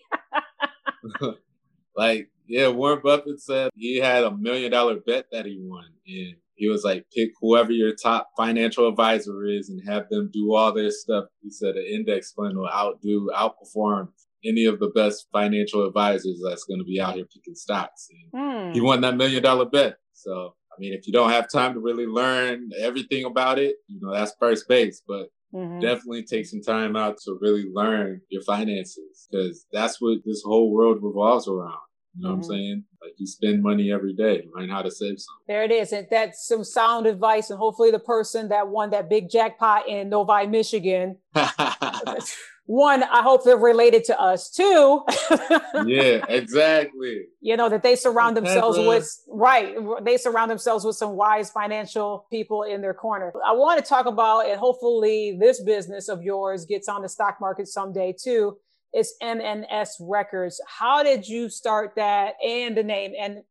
like, 1.96 2.30
yeah, 2.46 2.68
Warren 2.68 3.02
Buffett 3.04 3.42
said 3.42 3.72
he 3.76 3.98
had 3.98 4.24
a 4.24 4.32
million 4.32 4.72
dollar 4.72 4.98
bet 4.98 5.26
that 5.32 5.46
he 5.46 5.58
won. 5.60 5.86
And 6.08 6.36
he 6.58 6.68
was 6.68 6.84
like, 6.84 7.06
pick 7.16 7.30
whoever 7.40 7.72
your 7.72 7.94
top 7.96 8.30
financial 8.36 8.88
advisor 8.88 9.46
is 9.46 9.70
and 9.70 9.88
have 9.88 10.10
them 10.10 10.30
do 10.34 10.54
all 10.54 10.74
their 10.74 10.90
stuff. 10.90 11.26
He 11.42 11.52
said 11.52 11.76
an 11.76 11.86
index 11.86 12.32
fund 12.32 12.58
will 12.58 12.68
outdo, 12.68 13.30
outperform 13.34 14.10
any 14.44 14.66
of 14.66 14.80
the 14.80 14.90
best 14.90 15.28
financial 15.32 15.86
advisors 15.86 16.42
that's 16.44 16.64
going 16.64 16.80
to 16.80 16.84
be 16.86 17.00
out 17.00 17.16
here 17.16 17.26
picking 17.26 17.56
stocks. 17.56 18.08
Mm. 18.36 18.74
He 18.74 18.82
won 18.82 19.02
that 19.02 19.16
million 19.16 19.44
dollar 19.44 19.66
bet. 19.66 19.98
So, 20.14 20.56
I 20.72 20.76
mean, 20.80 20.94
if 20.94 21.06
you 21.06 21.14
don't 21.14 21.30
have 21.30 21.50
time 21.50 21.74
to 21.76 21.80
really 21.80 22.08
learn 22.08 22.72
everything 22.80 23.26
about 23.26 23.60
it, 23.60 23.76
you 23.88 24.00
know, 24.02 24.12
that's 24.14 24.34
first 24.40 24.68
base, 24.68 25.02
but 25.08 25.28
mm-hmm. 25.54 25.80
definitely 25.80 26.24
take 26.24 26.48
some 26.48 26.62
time 26.62 26.96
out 26.96 27.18
to 27.26 27.38
really 27.40 27.66
learn 27.72 28.22
your 28.30 28.42
finances 28.42 29.28
because 29.30 29.66
that's 29.72 30.02
what 30.02 30.20
this 30.26 30.42
whole 30.44 30.72
world 30.72 30.98
revolves 31.02 31.48
around. 31.48 31.78
You 32.18 32.24
know 32.24 32.30
mm-hmm. 32.30 32.40
what 32.40 32.46
I'm 32.46 32.52
mm-hmm. 32.52 32.64
saying? 32.64 32.84
Like 33.02 33.14
you 33.18 33.28
spend 33.28 33.62
money 33.62 33.92
every 33.92 34.14
day, 34.14 34.48
learn 34.56 34.70
how 34.70 34.82
to 34.82 34.90
save 34.90 35.20
some. 35.20 35.36
There 35.48 35.64
it 35.64 35.72
is. 35.72 35.92
And 35.92 36.08
that's 36.10 36.48
some 36.48 36.64
sound 36.64 37.06
advice. 37.06 37.50
And 37.52 37.60
hopefully 37.60 37.92
the 37.92 38.00
person 38.00 38.50
that 38.50 38.68
won 38.70 38.90
that 38.90 39.10
big 39.10 39.30
jackpot 39.30 39.88
in 39.88 40.10
Novi, 40.10 40.48
Michigan. 40.48 41.18
one, 42.66 43.04
I 43.04 43.22
hope 43.22 43.44
they're 43.46 43.56
related 43.56 44.04
to 44.06 44.20
us. 44.20 44.50
too. 44.50 45.04
yeah, 45.86 46.26
exactly. 46.28 47.26
You 47.40 47.56
know, 47.56 47.70
that 47.70 47.84
they 47.84 47.96
surround 47.96 48.36
themselves 48.36 48.80
with 48.80 49.10
right. 49.28 49.76
They 50.04 50.18
surround 50.18 50.50
themselves 50.50 50.84
with 50.84 50.96
some 50.96 51.12
wise 51.12 51.52
financial 51.52 52.26
people 52.32 52.64
in 52.64 52.82
their 52.82 52.96
corner. 52.96 53.32
I 53.46 53.54
want 53.54 53.84
to 53.84 53.88
talk 53.88 54.08
about, 54.08 54.50
and 54.50 54.60
hopefully 54.60 55.38
this 55.40 55.62
business 55.62 56.10
of 56.10 56.24
yours 56.24 56.66
gets 56.66 56.90
on 56.90 57.04
the 57.04 57.10
stock 57.10 57.38
market 57.40 57.68
someday 57.68 58.14
too 58.20 58.58
it's 58.98 59.14
M&S 59.22 59.98
Records. 60.02 60.60
How 60.66 61.04
did 61.04 61.28
you 61.28 61.50
start 61.50 61.94
that 61.98 62.34
and 62.44 62.76
the 62.76 62.82
name 62.82 63.14
and 63.20 63.44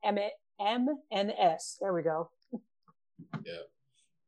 M&S? 0.60 1.78
There 1.80 1.94
we 1.94 2.02
go. 2.02 2.30
Yeah. 3.44 3.62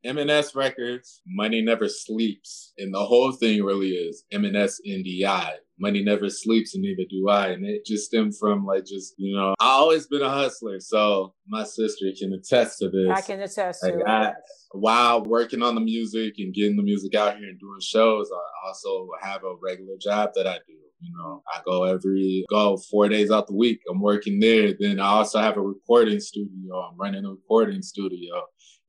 M&S 0.05 0.55
Records, 0.55 1.21
Money 1.27 1.61
Never 1.61 1.89
Sleeps. 1.89 2.73
And 2.79 2.95
the 2.95 3.05
whole 3.05 3.33
thing 3.33 3.65
really 3.65 3.89
is 3.89 4.23
M&S 4.31 4.81
NDI. 4.87 5.55
Money 5.81 6.05
never 6.05 6.31
sleeps 6.31 6.75
and 6.75 6.83
neither 6.83 7.03
do 7.11 7.29
I. 7.29 7.49
And 7.49 7.67
it 7.67 7.85
just 7.85 8.07
stemmed 8.07 8.37
from 8.39 8.65
like 8.65 8.85
just, 8.85 9.15
you 9.17 9.37
know, 9.37 9.55
I 9.59 9.67
always 9.67 10.07
been 10.07 10.23
a 10.23 10.31
hustler. 10.31 10.79
So 10.79 11.35
my 11.49 11.65
sister 11.65 12.07
can 12.17 12.33
attest 12.33 12.79
to 12.79 12.91
this. 12.91 13.11
I 13.13 13.21
can 13.21 13.41
attest 13.41 13.83
to 13.83 13.99
it. 13.99 14.35
while 14.73 15.25
working 15.25 15.63
on 15.63 15.75
the 15.75 15.81
music 15.81 16.35
and 16.39 16.55
getting 16.55 16.77
the 16.77 16.83
music 16.83 17.15
out 17.17 17.37
here 17.39 17.49
and 17.49 17.59
doing 17.59 17.81
shows, 17.81 18.31
I 18.33 18.69
also 18.69 19.09
have 19.21 19.43
a 19.43 19.57
regular 19.61 19.97
job 20.01 20.31
that 20.35 20.47
I 20.47 20.59
do. 20.67 20.75
You 21.01 21.13
know, 21.17 21.43
I 21.53 21.61
go 21.65 21.85
every 21.85 22.45
go 22.51 22.77
four 22.77 23.09
days 23.09 23.31
out 23.31 23.47
the 23.47 23.55
week. 23.55 23.81
I'm 23.89 24.01
working 24.01 24.41
there. 24.41 24.75
Then 24.79 24.99
I 24.99 25.07
also 25.07 25.39
have 25.39 25.57
a 25.57 25.61
recording 25.61 26.21
studio. 26.21 26.77
I'm 26.77 26.97
running 26.97 27.25
a 27.25 27.31
recording 27.31 27.83
studio, 27.83 28.43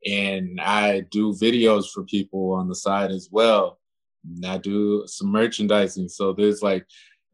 and 0.06 0.60
I 0.60 1.02
do 1.12 1.34
videos 1.34 1.91
for 1.93 2.04
people 2.04 2.54
on 2.54 2.67
the 2.67 2.76
side 2.76 3.12
as 3.12 3.30
well. 3.32 3.80
And 4.26 4.45
I 4.45 4.58
do 4.58 5.04
some 5.06 5.32
merchandising. 5.32 6.10
So 6.10 6.34
there's 6.34 6.63
like 6.63 6.86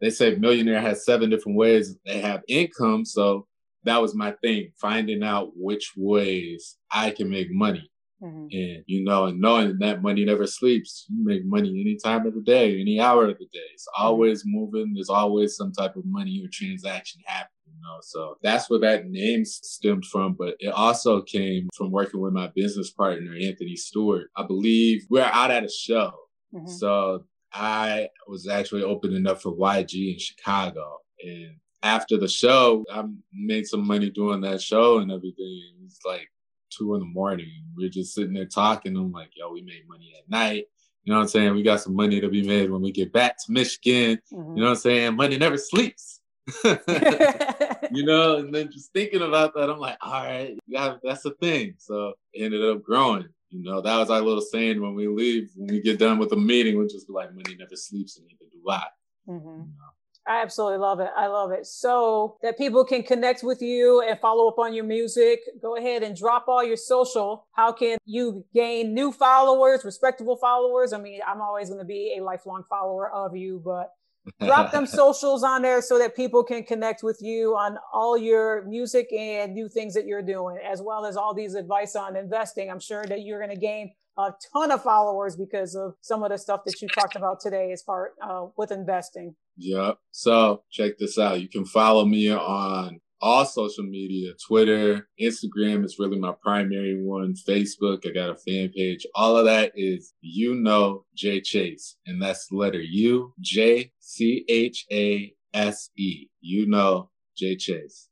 they 0.02 0.10
say 0.10 0.36
millionaire 0.36 0.82
has 0.82 1.06
seven 1.06 1.30
different 1.30 1.58
ways 1.58 1.96
they 2.06 2.20
have 2.20 2.44
income. 2.48 3.06
So 3.06 3.48
that 3.86 4.02
was 4.02 4.14
my 4.14 4.32
thing, 4.44 4.72
finding 4.80 5.24
out 5.24 5.52
which 5.56 5.94
ways 5.96 6.78
I 6.92 7.12
can 7.12 7.30
make 7.30 7.52
money. 7.52 7.90
Mm-hmm. 8.24 8.48
And 8.52 8.84
you 8.88 9.04
know, 9.04 9.26
and 9.26 9.42
knowing 9.42 9.78
that 9.80 10.02
money 10.02 10.24
never 10.24 10.48
sleeps, 10.48 11.06
you 11.10 11.24
make 11.24 11.46
money 11.46 11.70
any 11.70 11.98
time 12.02 12.26
of 12.26 12.34
the 12.34 12.42
day, 12.42 12.80
any 12.80 13.00
hour 13.00 13.26
of 13.26 13.38
the 13.38 13.46
day. 13.46 13.68
It's 13.74 13.88
mm-hmm. 13.88 14.04
always 14.04 14.44
moving. 14.46 14.94
There's 14.94 15.10
always 15.10 15.56
some 15.56 15.72
type 15.74 15.96
of 15.96 16.04
money 16.06 16.42
or 16.44 16.50
transaction 16.52 17.22
happening. 17.26 17.50
You 17.68 17.74
know, 17.82 17.98
so 18.02 18.38
that's 18.42 18.70
where 18.70 18.80
that 18.80 19.08
name 19.08 19.44
stemmed 19.44 20.06
from. 20.06 20.34
But 20.34 20.56
it 20.60 20.70
also 20.70 21.22
came 21.24 21.70
from 21.76 21.92
working 21.92 22.22
with 22.22 22.34
my 22.34 22.50
business 22.56 22.92
partner 22.92 23.34
Anthony 23.34 23.76
Stewart. 23.76 24.30
I 24.38 24.44
believe 24.44 25.06
we 25.10 25.20
we're 25.20 25.26
out 25.26 25.52
at 25.52 25.66
a 25.66 25.70
show, 25.70 26.14
mm-hmm. 26.54 26.68
so 26.68 27.26
I 27.54 28.10
was 28.28 28.48
actually 28.48 28.84
opening 28.84 29.28
up 29.28 29.42
for 29.42 29.54
YG 29.54 30.14
in 30.14 30.20
Chicago, 30.20 31.00
and 31.22 31.58
after 31.84 32.18
the 32.18 32.28
show, 32.28 32.84
I 32.92 33.04
made 33.34 33.68
some 33.68 33.86
money 33.86 34.10
doing 34.10 34.42
that 34.42 34.62
show 34.62 35.00
and 35.00 35.12
everything. 35.12 35.62
It 35.78 35.84
was 35.84 36.00
like 36.06 36.30
two 36.78 36.94
in 36.96 37.00
the 37.00 37.06
morning. 37.06 37.52
We're 37.76 37.90
just 37.90 38.14
sitting 38.14 38.34
there 38.34 38.46
talking. 38.46 38.96
I'm 38.96 39.12
like, 39.12 39.32
yo, 39.36 39.52
we 39.52 39.62
made 39.62 39.88
money 39.88 40.14
at 40.18 40.30
night. 40.30 40.66
You 41.04 41.14
know 41.14 41.20
what 41.20 41.24
I'm 41.24 41.30
saying? 41.30 41.54
We 41.54 41.64
got 41.64 41.82
some 41.82 41.96
money 41.96 42.20
to 42.20 42.30
be 42.30 42.46
made 42.46 42.72
when 42.72 42.82
we 42.82 42.92
get 42.92 43.14
back 43.14 43.38
to 43.46 43.52
Michigan. 43.52 44.20
Mm-hmm. 44.34 44.56
You 44.56 44.64
know 44.64 44.70
what 44.70 44.78
I'm 44.78 44.82
saying? 44.82 45.16
Money 45.16 45.38
never 45.38 45.58
sleeps. 45.58 46.22
you 46.64 48.06
know, 48.06 48.38
and 48.38 48.54
then 48.54 48.72
just 48.72 48.92
thinking 48.94 49.22
about 49.22 49.54
that, 49.56 49.70
I'm 49.70 49.80
like, 49.80 49.98
all 50.02 50.24
right, 50.24 50.58
yeah, 50.68 50.96
that's 51.04 51.24
the 51.24 51.32
thing. 51.42 51.76
So 51.78 52.14
ended 52.36 52.64
up 52.64 52.84
growing. 52.84 53.28
You 53.50 53.64
know, 53.64 53.82
that 53.82 53.98
was 53.98 54.10
our 54.10 54.22
little 54.22 54.42
saying 54.42 54.82
when 54.82 54.96
we 54.96 55.08
leave, 55.08 55.52
when 55.56 55.68
we 55.68 55.82
get 55.82 56.00
done 56.00 56.18
with 56.18 56.30
the 56.30 56.36
meeting, 56.36 56.78
we'll 56.78 56.88
just 56.88 57.08
be 57.08 57.14
like, 57.14 57.34
money 57.34 57.56
never 57.58 57.76
sleeps 57.76 58.18
and 58.18 58.28
neither 58.28 58.52
do 58.52 58.70
I. 58.70 58.84
Mm-hmm. 59.30 59.48
You 59.48 59.56
know? 59.58 59.94
I 60.28 60.42
absolutely 60.42 60.80
love 60.80 61.00
it. 61.00 61.10
I 61.16 61.28
love 61.28 61.52
it. 61.52 61.68
So 61.68 62.38
that 62.42 62.58
people 62.58 62.84
can 62.84 63.04
connect 63.04 63.44
with 63.44 63.62
you 63.62 64.02
and 64.02 64.20
follow 64.20 64.48
up 64.48 64.58
on 64.58 64.74
your 64.74 64.84
music, 64.84 65.42
go 65.62 65.76
ahead 65.76 66.02
and 66.02 66.16
drop 66.16 66.48
all 66.48 66.64
your 66.64 66.78
social. 66.78 67.46
How 67.52 67.72
can 67.72 67.98
you 68.06 68.44
gain 68.54 68.94
new 68.94 69.12
followers, 69.12 69.86
respectable 69.86 70.36
followers? 70.36 70.94
I 70.94 70.98
mean, 71.00 71.20
I'm 71.28 71.42
always 71.42 71.70
going 71.70 71.80
to 71.80 71.86
be 71.86 72.16
a 72.18 72.24
lifelong 72.24 72.64
follower 72.68 73.12
of 73.12 73.36
you, 73.36 73.62
but 73.64 73.94
drop 74.42 74.72
them 74.72 74.86
socials 74.88 75.44
on 75.44 75.62
there 75.62 75.82
so 75.82 76.00
that 76.00 76.16
people 76.16 76.44
can 76.44 76.64
connect 76.64 77.04
with 77.04 77.20
you 77.22 77.56
on 77.56 77.78
all 77.94 78.18
your 78.18 78.64
music 78.66 79.14
and 79.14 79.54
new 79.54 79.70
things 79.70 79.94
that 79.94 80.08
you're 80.08 80.24
doing, 80.24 80.58
as 80.58 80.82
well 80.82 81.06
as 81.06 81.18
all 81.18 81.36
these 81.36 81.54
advice 81.54 81.96
on 81.96 82.16
investing. 82.16 82.72
I'm 82.72 82.80
sure 82.80 83.06
that 83.06 83.22
you're 83.22 83.40
going 83.40 83.54
to 83.54 83.62
gain 83.62 83.94
a 84.18 84.34
ton 84.54 84.72
of 84.72 84.82
followers 84.82 85.36
because 85.36 85.76
of 85.76 85.96
some 86.02 86.24
of 86.24 86.32
the 86.32 86.38
stuff 86.38 86.62
that 86.66 86.82
you 86.82 86.88
talked 86.88 87.16
about 87.16 87.40
today 87.40 87.72
as 87.72 87.84
far 87.84 88.14
uh, 88.24 88.48
with 88.58 88.72
investing. 88.72 89.36
Yep. 89.58 89.98
So 90.12 90.64
check 90.72 90.98
this 90.98 91.18
out. 91.18 91.42
You 91.42 91.48
can 91.48 91.66
follow 91.66 92.06
me 92.06 92.32
on 92.32 93.00
all 93.22 93.44
social 93.44 93.84
media 93.84 94.34
Twitter, 94.46 95.08
Instagram 95.20 95.84
is 95.84 95.98
really 95.98 96.20
my 96.20 96.34
primary 96.44 97.02
one, 97.02 97.34
Facebook, 97.34 98.06
I 98.08 98.12
got 98.12 98.30
a 98.30 98.36
fan 98.36 98.70
page. 98.70 99.06
All 99.16 99.36
of 99.36 99.46
that 99.46 99.72
is 99.76 100.14
you 100.22 100.54
know 100.54 101.06
J 101.16 101.42
Chase, 101.42 101.98
and 102.06 102.22
that's 102.22 102.48
the 102.48 102.56
letter 102.56 102.82
U 102.82 103.34
J 103.40 103.92
C 104.00 104.46
H 104.48 104.86
A 104.92 105.34
S 105.56 105.90
E. 105.98 106.28
You 106.42 106.68
know 106.68 107.10
J 107.36 107.56
Chase. 107.56 108.10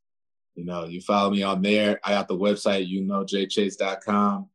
You 0.56 0.64
know, 0.64 0.84
you 0.84 1.00
follow 1.00 1.30
me 1.30 1.42
on 1.42 1.62
there. 1.62 2.00
I 2.04 2.10
got 2.10 2.28
the 2.28 2.36
website, 2.36 2.86
you 2.86 3.02
know, 3.02 3.24
jchase.com. 3.24 4.48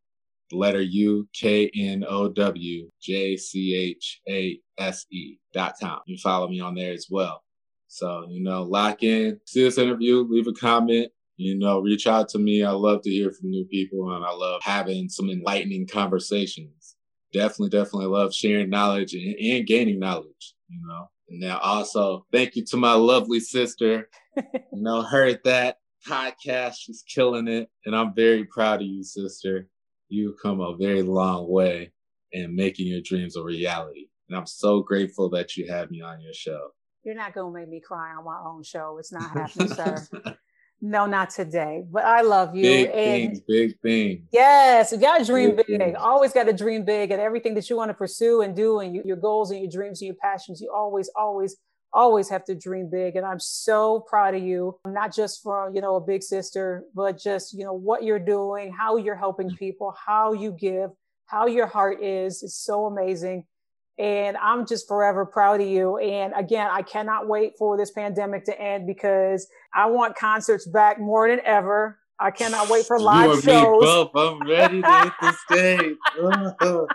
The 0.49 0.57
letter 0.57 0.81
U 0.81 1.27
K 1.33 1.69
N 1.75 2.05
O 2.07 2.29
W 2.29 2.89
J 3.01 3.37
C 3.37 3.75
H 3.75 4.21
A 4.27 4.59
S 4.79 5.05
E 5.11 5.37
dot 5.53 5.75
com. 5.81 5.99
You 6.05 6.17
follow 6.17 6.47
me 6.47 6.59
on 6.59 6.75
there 6.75 6.93
as 6.93 7.07
well. 7.09 7.43
So, 7.87 8.25
you 8.29 8.41
know, 8.43 8.63
lock 8.63 9.03
in, 9.03 9.39
see 9.45 9.63
this 9.63 9.79
interview, 9.79 10.25
leave 10.29 10.47
a 10.47 10.53
comment, 10.53 11.11
you 11.37 11.57
know, 11.57 11.79
reach 11.79 12.05
out 12.05 12.29
to 12.29 12.39
me. 12.39 12.63
I 12.63 12.71
love 12.71 13.01
to 13.03 13.09
hear 13.09 13.31
from 13.31 13.49
new 13.49 13.65
people 13.65 14.15
and 14.15 14.23
I 14.23 14.31
love 14.31 14.61
having 14.63 15.09
some 15.09 15.29
enlightening 15.29 15.87
conversations. 15.87 16.95
Definitely, 17.33 17.69
definitely 17.69 18.07
love 18.07 18.33
sharing 18.33 18.69
knowledge 18.69 19.13
and, 19.13 19.35
and 19.35 19.65
gaining 19.65 19.99
knowledge, 19.99 20.55
you 20.67 20.79
know. 20.87 21.09
And 21.29 21.39
now 21.39 21.59
also 21.59 22.25
thank 22.31 22.55
you 22.55 22.65
to 22.65 22.77
my 22.77 22.93
lovely 22.93 23.39
sister. 23.39 24.09
you 24.37 24.43
know, 24.73 25.01
heard 25.01 25.39
that 25.45 25.79
podcast. 26.07 26.75
She's 26.79 27.03
killing 27.03 27.47
it. 27.47 27.69
And 27.85 27.95
I'm 27.95 28.13
very 28.13 28.45
proud 28.45 28.81
of 28.81 28.87
you, 28.87 29.03
sister. 29.03 29.67
You've 30.09 30.35
come 30.41 30.59
a 30.59 30.75
very 30.75 31.01
long 31.01 31.49
way 31.49 31.91
in 32.31 32.55
making 32.55 32.87
your 32.87 33.01
dreams 33.01 33.35
a 33.35 33.43
reality. 33.43 34.07
And 34.29 34.37
I'm 34.37 34.45
so 34.45 34.81
grateful 34.81 35.29
that 35.31 35.57
you 35.57 35.67
had 35.67 35.89
me 35.89 36.01
on 36.01 36.21
your 36.21 36.33
show. 36.33 36.69
You're 37.03 37.15
not 37.15 37.33
going 37.33 37.51
to 37.51 37.59
make 37.59 37.69
me 37.69 37.79
cry 37.79 38.13
on 38.15 38.23
my 38.25 38.39
own 38.45 38.63
show. 38.63 38.97
It's 38.99 39.11
not 39.11 39.23
happening, 39.33 39.69
sir. 39.69 40.07
No, 40.81 41.05
not 41.05 41.29
today. 41.29 41.83
But 41.89 42.05
I 42.05 42.21
love 42.21 42.55
you. 42.55 42.61
Big 42.61 42.87
and 42.87 42.93
things, 42.93 43.41
big 43.47 43.79
things. 43.81 44.27
Yes, 44.31 44.91
you 44.91 44.97
got 44.97 45.17
to 45.17 45.25
dream 45.25 45.55
big. 45.55 45.65
big. 45.67 45.95
Always 45.95 46.31
got 46.31 46.45
to 46.45 46.53
dream 46.53 46.85
big, 46.85 47.11
and 47.11 47.19
everything 47.19 47.53
that 47.55 47.69
you 47.69 47.75
want 47.75 47.89
to 47.89 47.93
pursue 47.93 48.41
and 48.41 48.55
do, 48.55 48.79
and 48.79 48.95
you, 48.95 49.01
your 49.03 49.17
goals 49.17 49.51
and 49.51 49.59
your 49.59 49.69
dreams 49.69 50.01
and 50.01 50.07
your 50.07 50.15
passions. 50.21 50.61
You 50.61 50.71
always, 50.73 51.09
always, 51.17 51.57
always 51.91 52.29
have 52.29 52.45
to 52.45 52.55
dream 52.55 52.89
big. 52.89 53.17
And 53.17 53.25
I'm 53.25 53.39
so 53.39 54.05
proud 54.07 54.35
of 54.35 54.43
you, 54.43 54.79
not 54.85 55.13
just 55.13 55.43
for 55.43 55.69
you 55.73 55.81
know 55.81 55.95
a 55.95 56.01
big 56.01 56.23
sister, 56.23 56.85
but 56.95 57.19
just 57.19 57.53
you 57.53 57.65
know 57.65 57.73
what 57.73 58.03
you're 58.03 58.19
doing, 58.19 58.71
how 58.71 58.95
you're 58.95 59.17
helping 59.17 59.49
mm. 59.49 59.57
people, 59.57 59.93
how 60.05 60.31
you 60.31 60.55
give, 60.57 60.91
how 61.25 61.47
your 61.47 61.67
heart 61.67 62.01
is. 62.01 62.41
It's 62.41 62.55
so 62.55 62.85
amazing. 62.85 63.45
And 63.99 64.37
I'm 64.37 64.65
just 64.65 64.87
forever 64.87 65.25
proud 65.25 65.59
of 65.59 65.67
you. 65.67 65.97
And 65.97 66.33
again, 66.35 66.69
I 66.71 66.81
cannot 66.81 67.27
wait 67.27 67.53
for 67.59 67.77
this 67.77 67.91
pandemic 67.91 68.45
to 68.45 68.59
end 68.59 68.87
because 68.87 69.47
I 69.73 69.87
want 69.87 70.15
concerts 70.15 70.65
back 70.65 70.99
more 70.99 71.27
than 71.29 71.41
ever. 71.45 71.99
I 72.17 72.31
cannot 72.31 72.69
wait 72.69 72.85
for 72.85 72.99
live 72.99 73.35
you 73.35 73.41
shows. 73.41 73.83
both. 73.83 74.11
I'm 74.15 74.47
ready 74.47 74.81
to 74.81 75.01
hit 75.03 75.13
the 75.21 75.31
stage. 75.45 75.97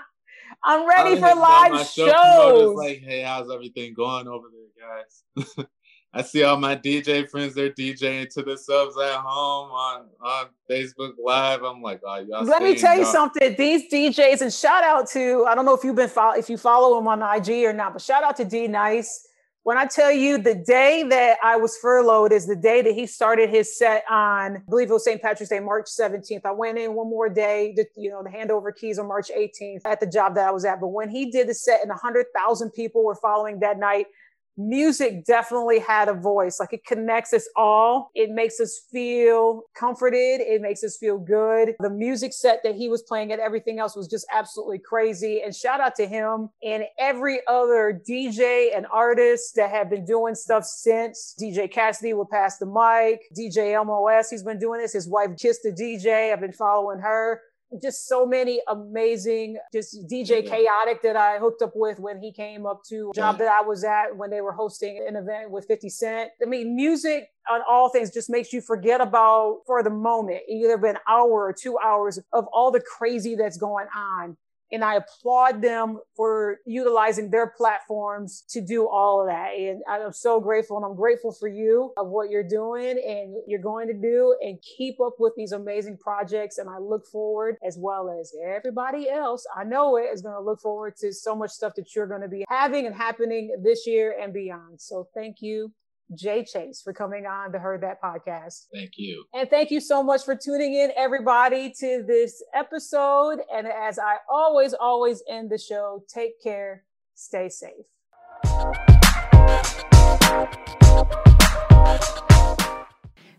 I'm 0.65 0.89
ready 0.89 1.21
for 1.21 1.35
live 1.35 1.87
shows. 1.87 2.75
Like, 2.77 3.03
hey, 3.03 3.21
how's 3.21 3.51
everything 3.51 3.93
going 3.93 4.27
over 4.27 4.49
there, 4.51 5.45
guys? 5.45 5.67
I 6.17 6.23
see 6.23 6.45
all 6.45 6.57
my 6.57 6.77
DJ 6.77 7.29
friends, 7.29 7.55
they're 7.55 7.71
DJing 7.71 8.33
to 8.35 8.43
the 8.43 8.57
subs 8.57 8.97
at 8.97 9.17
home 9.17 9.71
on, 9.73 10.07
on 10.21 10.47
Facebook 10.71 11.15
Live. 11.23 11.65
I'm 11.65 11.83
like, 11.83 12.01
oh, 12.07 12.21
y'all. 12.21 12.45
Let 12.45 12.63
me 12.63 12.77
tell 12.77 12.97
you 12.97 13.05
something. 13.05 13.57
These 13.59 13.93
DJs, 13.93 14.41
and 14.41 14.53
shout 14.53 14.85
out 14.85 15.09
to, 15.09 15.45
I 15.49 15.57
don't 15.57 15.65
know 15.65 15.75
if 15.75 15.83
you've 15.83 15.97
been 15.97 16.09
follow, 16.09 16.37
if 16.37 16.49
you 16.49 16.57
follow 16.57 16.97
him 16.97 17.09
on 17.09 17.21
IG 17.21 17.65
or 17.65 17.73
not, 17.73 17.95
but 17.95 18.03
shout 18.03 18.23
out 18.23 18.37
to 18.37 18.45
D 18.45 18.69
Nice. 18.69 19.27
When 19.65 19.79
I 19.79 19.87
tell 19.87 20.13
you 20.13 20.37
the 20.37 20.55
day 20.55 21.05
that 21.09 21.39
I 21.43 21.57
was 21.57 21.79
furloughed 21.79 22.33
is 22.33 22.47
the 22.47 22.55
day 22.55 22.83
that 22.83 22.93
he 22.93 23.07
started 23.07 23.49
his 23.49 23.77
set 23.77 24.05
on, 24.11 24.57
I 24.59 24.61
believe 24.69 24.91
it 24.91 24.93
was 24.93 25.05
St. 25.05 25.21
Patrick's 25.21 25.49
Day, 25.49 25.59
March 25.59 25.87
17th. 25.87 26.43
I 26.45 26.53
went 26.53 26.79
in 26.79 26.93
one 26.95 27.09
more 27.09 27.31
day 27.31 27.73
to, 27.75 27.85
you 27.97 28.11
know, 28.11 28.23
the 28.23 28.29
handover 28.29 28.77
keys 28.77 28.99
on 28.99 29.09
March 29.09 29.31
18th 29.37 29.81
at 29.87 30.01
the 30.01 30.07
job 30.07 30.35
that 30.35 30.47
I 30.47 30.51
was 30.51 30.67
at. 30.67 30.81
But 30.81 30.89
when 30.89 31.09
he 31.09 31.31
did 31.31 31.49
the 31.49 31.55
set 31.55 31.81
and 31.81 31.89
100,000 31.89 32.71
people 32.73 33.05
were 33.05 33.15
following 33.15 33.61
that 33.61 33.79
night, 33.79 34.07
music 34.57 35.25
definitely 35.25 35.79
had 35.79 36.09
a 36.09 36.15
voice. 36.15 36.59
Like 36.61 36.73
it 36.73 36.85
connects 36.87 37.33
us 37.33 37.49
all. 37.57 38.11
It 38.15 38.31
makes 38.31 38.61
us 38.61 38.83
feel 38.91 39.63
comforted. 39.75 40.41
It 40.41 40.63
makes 40.63 40.85
us 40.85 40.97
feel 40.97 41.19
good. 41.19 41.75
The 41.81 41.91
music 41.91 42.33
set 42.33 42.61
that 42.65 42.75
he 42.75 42.89
was 42.89 43.03
playing 43.03 43.33
and 43.33 43.41
everything 43.41 43.79
else 43.79 43.97
was 43.97 44.09
just 44.09 44.27
absolutely 44.33 44.79
crazy. 44.79 45.43
And 45.43 45.55
shout 45.55 45.81
out 45.81 45.95
to 45.97 46.07
him 46.07 46.51
and 46.63 46.85
every 46.99 47.41
other 47.49 48.01
DJ 48.09 48.77
and 48.77 48.87
artist 48.93 49.55
that 49.57 49.71
have 49.71 49.91
been 49.91 50.05
doing 50.05 50.35
stuff 50.35 50.65
since. 50.65 51.35
DJ 51.41 51.71
Cassidy 51.71 52.15
will 52.15 52.29
pass 52.31 52.59
the 52.59 52.67
mic. 52.67 53.21
DJ 53.37 53.85
MOS, 53.85 54.31
he's 54.31 54.43
been 54.43 54.59
doing 54.59 54.81
this. 54.81 54.93
His 54.93 55.09
wife 55.09 55.31
kissed 55.39 55.63
the 55.63 55.73
DJ. 55.73 56.33
I've 56.33 56.41
been 56.41 56.53
following 56.53 57.01
her 57.01 57.41
just 57.83 58.09
so 58.09 58.27
many 58.27 58.61
amazing, 58.69 59.59
just 59.73 60.07
DJ 60.11 60.47
Chaotic 60.47 61.03
that 61.03 61.17
I 61.17 61.39
hooked 61.39 61.63
up 61.63 61.73
with 61.75 61.99
when 61.99 62.19
he 62.21 62.33
came 62.33 62.67
up 62.67 62.83
to 62.89 63.11
a 63.11 63.15
job 63.15 63.39
that 63.39 63.49
I 63.49 63.63
was 63.63 63.85
at 63.85 64.17
when 64.17 64.31
they 64.31 64.41
were 64.41 64.53
hosting 64.53 65.05
an 65.07 65.17
event 65.17 65.51
with 65.51 65.67
50 65.67 65.89
Cent. 65.89 66.31
I 66.43 66.47
mean, 66.47 66.77
music 66.77 67.31
on 67.51 67.61
all 67.69 67.89
things 67.89 68.11
just 68.11 68.31
makes 68.31 68.53
you 68.53 68.61
forget 68.61 69.01
about 69.01 69.61
for 69.67 69.83
the 69.83 69.91
moment, 69.91 70.43
either 70.49 70.79
been 70.79 70.97
an 70.97 71.03
hour 71.09 71.31
or 71.31 71.53
two 71.53 71.79
hours 71.79 72.19
of 72.33 72.47
all 72.53 72.71
the 72.71 72.81
crazy 72.81 73.35
that's 73.35 73.57
going 73.57 73.87
on. 73.95 74.37
And 74.75 74.85
I 74.85 74.97
applaud 74.97 75.63
them 75.63 76.01
for 76.17 76.59
utilizing 76.67 77.31
their 77.31 77.47
platforms 77.47 78.43
to 78.49 78.61
do 78.61 78.89
all 78.89 79.21
of 79.21 79.29
that. 79.29 79.51
And 79.57 79.83
I'm 79.89 80.13
so 80.13 80.41
grateful 80.41 80.77
and 80.77 80.85
I'm 80.85 80.97
grateful 80.97 81.33
for 81.33 81.47
you 81.47 81.93
of 81.97 82.09
what 82.09 82.29
you're 82.29 82.43
doing 82.43 83.01
and 83.07 83.37
you're 83.47 83.61
going 83.61 83.87
to 83.87 83.95
do 83.95 84.37
and 84.43 84.59
keep 84.77 85.01
up 85.01 85.15
with 85.21 85.35
these 85.37 85.53
amazing 85.53 85.97
projects. 85.99 86.59
And 86.59 86.69
I 86.69 86.79
look 86.79 87.07
forward 87.07 87.57
as 87.65 87.79
well 87.79 88.11
as 88.21 88.33
everybody 88.45 89.09
else. 89.09 89.47
I 89.57 89.63
know 89.63 89.97
it 89.97 90.11
is 90.13 90.23
going 90.23 90.35
to 90.35 90.41
look 90.41 90.61
forward 90.61 90.97
to 90.97 91.13
so 91.13 91.37
much 91.37 91.53
stuff 91.53 91.75
that 91.77 91.95
you're 91.95 92.09
going 92.09 92.23
to 92.23 92.29
be 92.29 92.45
having 92.49 92.87
and 92.87 92.95
happening 92.97 93.55
this 93.63 93.87
year 93.87 94.17
and 94.21 94.33
beyond. 94.33 94.81
So 94.81 95.09
thank 95.15 95.37
you 95.41 95.73
Jay 96.15 96.45
Chase 96.45 96.83
for 96.83 96.93
coming 96.93 97.27
on 97.27 97.53
the 97.53 97.59
Heard 97.59 97.83
That 97.83 98.01
podcast. 98.03 98.67
Thank 98.73 98.93
you. 98.97 99.25
And 99.33 99.49
thank 99.49 99.71
you 99.71 99.81
so 99.81 100.03
much 100.03 100.25
for 100.25 100.37
tuning 100.37 100.75
in, 100.75 100.91
everybody, 100.97 101.73
to 101.81 102.05
this 102.07 102.43
episode. 102.55 103.41
And 103.53 103.67
as 103.67 103.99
I 103.99 104.17
always, 104.31 104.75
always 104.75 105.23
end 105.29 105.51
the 105.51 105.59
show, 105.59 106.05
take 106.13 106.43
care, 106.43 106.85
stay 107.15 107.49
safe. 107.49 107.87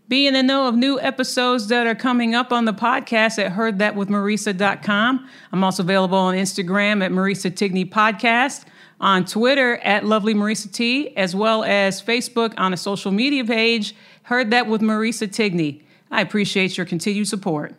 Be 0.08 0.28
in 0.28 0.34
the 0.34 0.42
know 0.42 0.68
of 0.68 0.76
new 0.76 1.00
episodes 1.00 1.66
that 1.68 1.88
are 1.88 1.94
coming 1.96 2.34
up 2.34 2.52
on 2.52 2.64
the 2.64 2.72
podcast 2.72 3.44
at 3.44 3.52
heardthatwithmarisa.com. 3.52 5.28
I'm 5.52 5.64
also 5.64 5.82
available 5.82 6.18
on 6.18 6.36
Instagram 6.36 7.04
at 7.04 7.10
Marisa 7.10 7.50
Tigney 7.50 7.88
Podcast 7.90 8.64
on 9.00 9.24
Twitter 9.24 9.76
at 9.78 10.04
Lovely 10.04 10.34
Marisa 10.34 10.70
T, 10.72 11.16
as 11.16 11.34
well 11.34 11.64
as 11.64 12.02
Facebook 12.02 12.54
on 12.56 12.72
a 12.72 12.76
social 12.76 13.12
media 13.12 13.44
page. 13.44 13.94
Heard 14.24 14.50
that 14.50 14.66
with 14.66 14.80
Marisa 14.80 15.28
Tigney. 15.28 15.82
I 16.10 16.20
appreciate 16.20 16.76
your 16.76 16.86
continued 16.86 17.28
support. 17.28 17.74